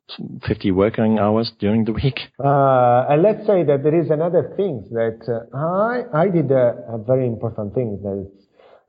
50 0.48 0.72
working 0.72 1.20
hours 1.20 1.52
during 1.60 1.84
the 1.84 1.92
week. 1.92 2.20
Uh, 2.40 3.06
and 3.10 3.22
let's 3.22 3.46
say 3.46 3.64
that 3.66 3.84
there 3.84 4.00
is 4.02 4.10
another 4.10 4.54
thing 4.56 4.88
that 4.92 5.20
uh, 5.28 5.58
I 5.58 6.24
I 6.24 6.30
did 6.30 6.52
a, 6.52 6.86
a 6.96 6.98
very 6.98 7.28
important 7.28 7.74
thing 7.76 8.00
that 8.02 8.32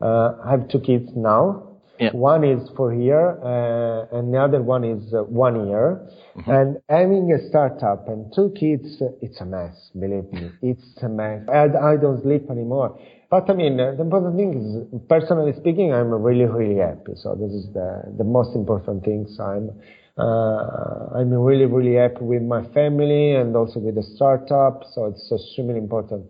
uh, 0.07 0.37
I 0.45 0.53
have 0.53 0.69
two 0.69 0.79
kids 0.81 1.11
now. 1.17 1.76
Yeah. 1.99 2.11
One 2.13 2.45
is 2.45 2.69
four 2.77 2.95
year, 2.95 3.39
uh, 3.43 4.17
and 4.19 4.33
the 4.33 4.39
other 4.39 4.63
one 4.63 4.85
is 4.85 5.15
uh, 5.15 5.23
one 5.25 5.69
year. 5.69 6.07
And 6.47 6.77
having 6.91 7.33
a 7.33 7.49
startup 7.49 8.09
and 8.09 8.31
two 8.35 8.53
kids, 8.59 9.03
it's 9.23 9.41
a 9.41 9.47
mess. 9.47 9.91
Believe 9.99 10.31
me, 10.33 10.51
it's 10.61 11.03
a 11.03 11.09
mess. 11.09 11.41
I, 11.49 11.65
I 11.93 11.97
don't 11.97 12.23
sleep 12.23 12.51
anymore. 12.51 12.99
But 13.31 13.49
I 13.49 13.55
mean, 13.55 13.79
the 13.79 13.99
important 14.01 14.37
thing 14.37 14.53
is, 14.55 15.01
personally 15.09 15.55
speaking, 15.59 15.93
I'm 15.95 16.11
really, 16.11 16.45
really 16.45 16.79
happy. 16.79 17.13
So 17.17 17.35
this 17.35 17.53
is 17.53 17.73
the 17.73 18.03
the 18.19 18.25
most 18.25 18.55
important 18.55 19.05
thing. 19.05 19.27
So 19.35 19.45
I'm 19.45 19.71
uh, 20.19 21.19
I'm 21.19 21.31
really, 21.33 21.67
really 21.67 21.97
happy 21.97 22.25
with 22.25 22.43
my 22.43 22.65
family 22.73 23.35
and 23.35 23.57
also 23.57 23.81
with 23.81 23.95
the 23.97 24.03
startup. 24.03 24.85
So 24.93 25.07
it's 25.07 25.31
extremely 25.33 25.79
important. 25.79 26.27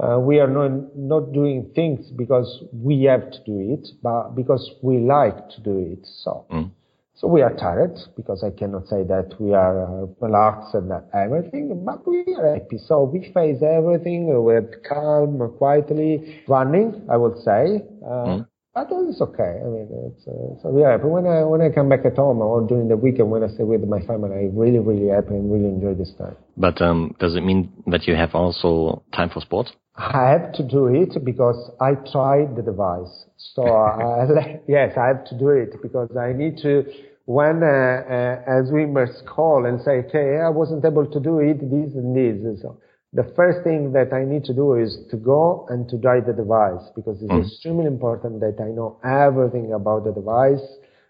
Uh, 0.00 0.18
we 0.18 0.38
are 0.40 0.48
not, 0.48 0.96
not 0.96 1.32
doing 1.32 1.70
things 1.74 2.10
because 2.10 2.64
we 2.72 3.02
have 3.04 3.30
to 3.30 3.38
do 3.44 3.74
it, 3.74 3.86
but 4.02 4.30
because 4.34 4.70
we 4.82 4.98
like 4.98 5.50
to 5.50 5.60
do 5.60 5.76
it. 5.78 6.06
So, 6.22 6.46
mm. 6.50 6.70
so 7.14 7.28
we 7.28 7.42
are 7.42 7.54
tired 7.54 7.98
because 8.16 8.42
I 8.42 8.50
cannot 8.50 8.86
say 8.88 9.02
that 9.04 9.34
we 9.38 9.52
are 9.52 9.82
uh, 9.82 10.06
relaxed 10.20 10.74
and 10.74 10.90
everything, 11.12 11.84
but 11.84 12.06
we 12.06 12.24
are 12.34 12.54
happy. 12.54 12.78
So 12.78 13.02
we 13.02 13.30
face 13.34 13.62
everything 13.62 14.42
with 14.42 14.82
calm, 14.88 15.38
quietly 15.58 16.42
running, 16.48 17.06
I 17.10 17.18
would 17.18 17.36
say. 17.38 17.82
Uh, 18.02 18.26
mm. 18.26 18.46
But 18.72 18.86
it's 18.92 19.20
okay. 19.20 19.58
I 19.62 19.66
mean, 19.66 19.88
it's, 20.14 20.26
uh, 20.28 20.62
so 20.62 20.78
yeah. 20.78 20.96
But 20.96 21.08
when 21.08 21.26
I 21.26 21.42
when 21.42 21.60
I 21.60 21.70
come 21.70 21.88
back 21.88 22.04
at 22.04 22.14
home 22.14 22.38
or 22.40 22.60
during 22.66 22.86
the 22.86 22.96
weekend 22.96 23.28
when 23.28 23.42
I 23.42 23.48
stay 23.48 23.64
with 23.64 23.82
my 23.82 24.00
family, 24.02 24.30
I 24.30 24.50
really 24.52 24.78
really 24.78 25.08
happy 25.08 25.34
and 25.34 25.50
really 25.50 25.66
enjoy 25.66 25.94
this 25.94 26.12
time. 26.16 26.36
But 26.56 26.80
um, 26.80 27.16
does 27.18 27.34
it 27.34 27.42
mean 27.42 27.72
that 27.88 28.06
you 28.06 28.14
have 28.14 28.32
also 28.34 29.02
time 29.12 29.28
for 29.28 29.40
sports? 29.40 29.72
I 29.96 30.30
have 30.30 30.52
to 30.52 30.62
do 30.62 30.86
it 30.86 31.24
because 31.24 31.58
I 31.80 31.94
tried 32.12 32.54
the 32.54 32.62
device. 32.62 33.26
So 33.36 33.62
I, 33.66 34.24
yes, 34.68 34.96
I 34.96 35.08
have 35.08 35.24
to 35.26 35.38
do 35.38 35.48
it 35.48 35.74
because 35.82 36.16
I 36.16 36.32
need 36.32 36.58
to. 36.58 36.84
When 37.26 37.62
uh, 37.62 37.66
uh, 37.66 38.62
a 38.62 38.66
swimmers 38.68 39.22
call 39.26 39.66
and 39.66 39.80
say, 39.82 40.02
"Okay, 40.06 40.38
I 40.38 40.48
wasn't 40.48 40.84
able 40.84 41.06
to 41.06 41.20
do 41.20 41.40
it, 41.40 41.58
this 41.58 41.94
and 41.94 42.14
this," 42.14 42.62
so 42.62 42.78
the 43.12 43.32
first 43.34 43.64
thing 43.64 43.92
that 43.92 44.12
I 44.12 44.24
need 44.24 44.44
to 44.44 44.54
do 44.54 44.74
is 44.74 44.96
to 45.10 45.16
go 45.16 45.66
and 45.68 45.88
to 45.88 45.98
try 45.98 46.20
the 46.20 46.32
device 46.32 46.88
because 46.94 47.20
it's 47.20 47.32
mm. 47.32 47.44
extremely 47.44 47.86
important 47.86 48.40
that 48.40 48.56
I 48.60 48.70
know 48.70 48.98
everything 49.04 49.72
about 49.72 50.04
the 50.04 50.12
device 50.12 50.64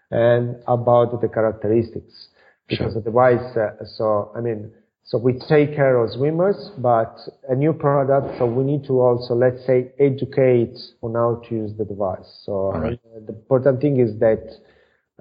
and 0.09 0.55
about 0.67 1.21
the 1.21 1.27
characteristics 1.27 2.29
because 2.67 2.93
sure. 2.93 3.01
the 3.01 3.01
device. 3.01 3.55
Uh, 3.55 3.85
so 3.85 4.31
I 4.35 4.41
mean 4.41 4.71
so 5.03 5.17
we 5.17 5.33
take 5.49 5.75
care 5.75 5.97
of 5.97 6.11
swimmers, 6.11 6.71
but 6.77 7.19
a 7.49 7.55
new 7.55 7.73
product, 7.73 8.37
so 8.37 8.45
we 8.45 8.63
need 8.63 8.85
to 8.85 9.01
also, 9.01 9.33
let's 9.33 9.65
say, 9.65 9.91
educate 9.99 10.77
on 11.01 11.15
how 11.15 11.41
to 11.49 11.53
use 11.53 11.73
the 11.77 11.83
device. 11.83 12.43
So 12.45 12.71
right. 12.71 12.93
uh, 12.93 13.19
the 13.25 13.33
important 13.33 13.81
thing 13.81 13.99
is 13.99 14.17
that 14.19 14.55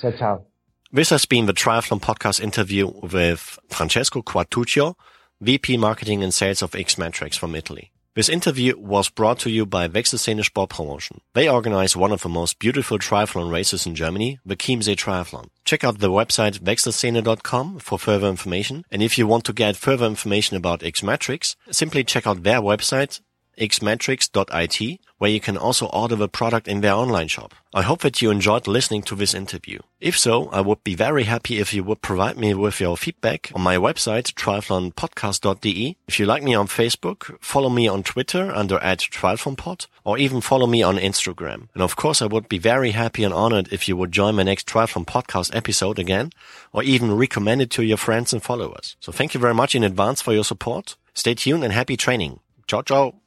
Ciao, 0.00 0.12
ciao. 0.12 0.46
This 0.92 1.10
has 1.10 1.24
been 1.24 1.46
the 1.46 1.52
Triathlon 1.52 2.00
podcast 2.00 2.40
interview 2.40 2.90
with 3.02 3.58
Francesco 3.68 4.22
Quartuccio, 4.22 4.94
VP 5.42 5.78
Marketing 5.78 6.22
and 6.22 6.34
Sales 6.34 6.60
of 6.60 6.72
Xmetrics 6.72 7.38
from 7.38 7.54
Italy. 7.54 7.90
This 8.14 8.28
interview 8.28 8.76
was 8.76 9.08
brought 9.08 9.38
to 9.38 9.50
you 9.50 9.64
by 9.64 9.88
Wechselszene 9.88 10.44
Sport 10.44 10.68
Promotion. 10.68 11.22
They 11.32 11.48
organize 11.48 11.96
one 11.96 12.12
of 12.12 12.20
the 12.20 12.28
most 12.28 12.58
beautiful 12.58 12.98
triathlon 12.98 13.50
races 13.50 13.86
in 13.86 13.94
Germany, 13.94 14.38
the 14.44 14.54
Chiemsee 14.54 14.96
Triathlon. 14.96 15.48
Check 15.64 15.82
out 15.82 16.00
the 16.00 16.10
website 16.10 16.58
wechselszene.com 16.58 17.78
for 17.78 17.98
further 17.98 18.28
information. 18.28 18.84
And 18.90 19.02
if 19.02 19.16
you 19.16 19.26
want 19.26 19.44
to 19.44 19.54
get 19.54 19.76
further 19.76 20.04
information 20.04 20.58
about 20.58 20.80
Xmetrics, 20.80 21.56
simply 21.70 22.04
check 22.04 22.26
out 22.26 22.42
their 22.42 22.60
website 22.60 23.20
xmetrics.it, 23.58 25.00
where 25.18 25.30
you 25.30 25.40
can 25.40 25.56
also 25.56 25.86
order 25.86 26.16
the 26.16 26.28
product 26.28 26.66
in 26.66 26.80
their 26.80 26.94
online 26.94 27.28
shop. 27.28 27.54
I 27.74 27.82
hope 27.82 28.00
that 28.00 28.20
you 28.20 28.30
enjoyed 28.30 28.66
listening 28.66 29.02
to 29.02 29.14
this 29.14 29.34
interview. 29.34 29.80
If 30.00 30.18
so, 30.18 30.48
I 30.48 30.60
would 30.60 30.82
be 30.82 30.94
very 30.94 31.24
happy 31.24 31.58
if 31.58 31.74
you 31.74 31.84
would 31.84 32.02
provide 32.02 32.36
me 32.36 32.54
with 32.54 32.80
your 32.80 32.96
feedback 32.96 33.52
on 33.54 33.60
my 33.60 33.76
website, 33.76 34.32
triathlonpodcast.de. 34.32 35.96
If 36.08 36.18
you 36.18 36.26
like 36.26 36.42
me 36.42 36.54
on 36.54 36.68
Facebook, 36.68 37.38
follow 37.40 37.68
me 37.68 37.86
on 37.86 38.02
Twitter 38.02 38.50
under 38.54 38.78
at 38.78 39.00
triathlonpod, 39.00 39.86
or 40.04 40.18
even 40.18 40.40
follow 40.40 40.66
me 40.66 40.82
on 40.82 40.96
Instagram. 40.96 41.68
And 41.74 41.82
of 41.82 41.96
course, 41.96 42.22
I 42.22 42.26
would 42.26 42.48
be 42.48 42.58
very 42.58 42.92
happy 42.92 43.22
and 43.22 43.34
honored 43.34 43.72
if 43.72 43.88
you 43.88 43.96
would 43.96 44.12
join 44.12 44.36
my 44.36 44.42
next 44.42 44.66
Triathlon 44.66 45.04
podcast 45.04 45.54
episode 45.54 45.98
again, 45.98 46.32
or 46.72 46.82
even 46.82 47.16
recommend 47.16 47.62
it 47.62 47.70
to 47.70 47.84
your 47.84 47.98
friends 47.98 48.32
and 48.32 48.42
followers. 48.42 48.96
So 49.00 49.12
thank 49.12 49.34
you 49.34 49.40
very 49.40 49.54
much 49.54 49.74
in 49.74 49.84
advance 49.84 50.22
for 50.22 50.32
your 50.32 50.44
support. 50.44 50.96
Stay 51.14 51.34
tuned 51.34 51.62
and 51.62 51.72
happy 51.72 51.96
training. 51.96 52.40
Ciao, 52.66 52.82
ciao. 52.82 53.19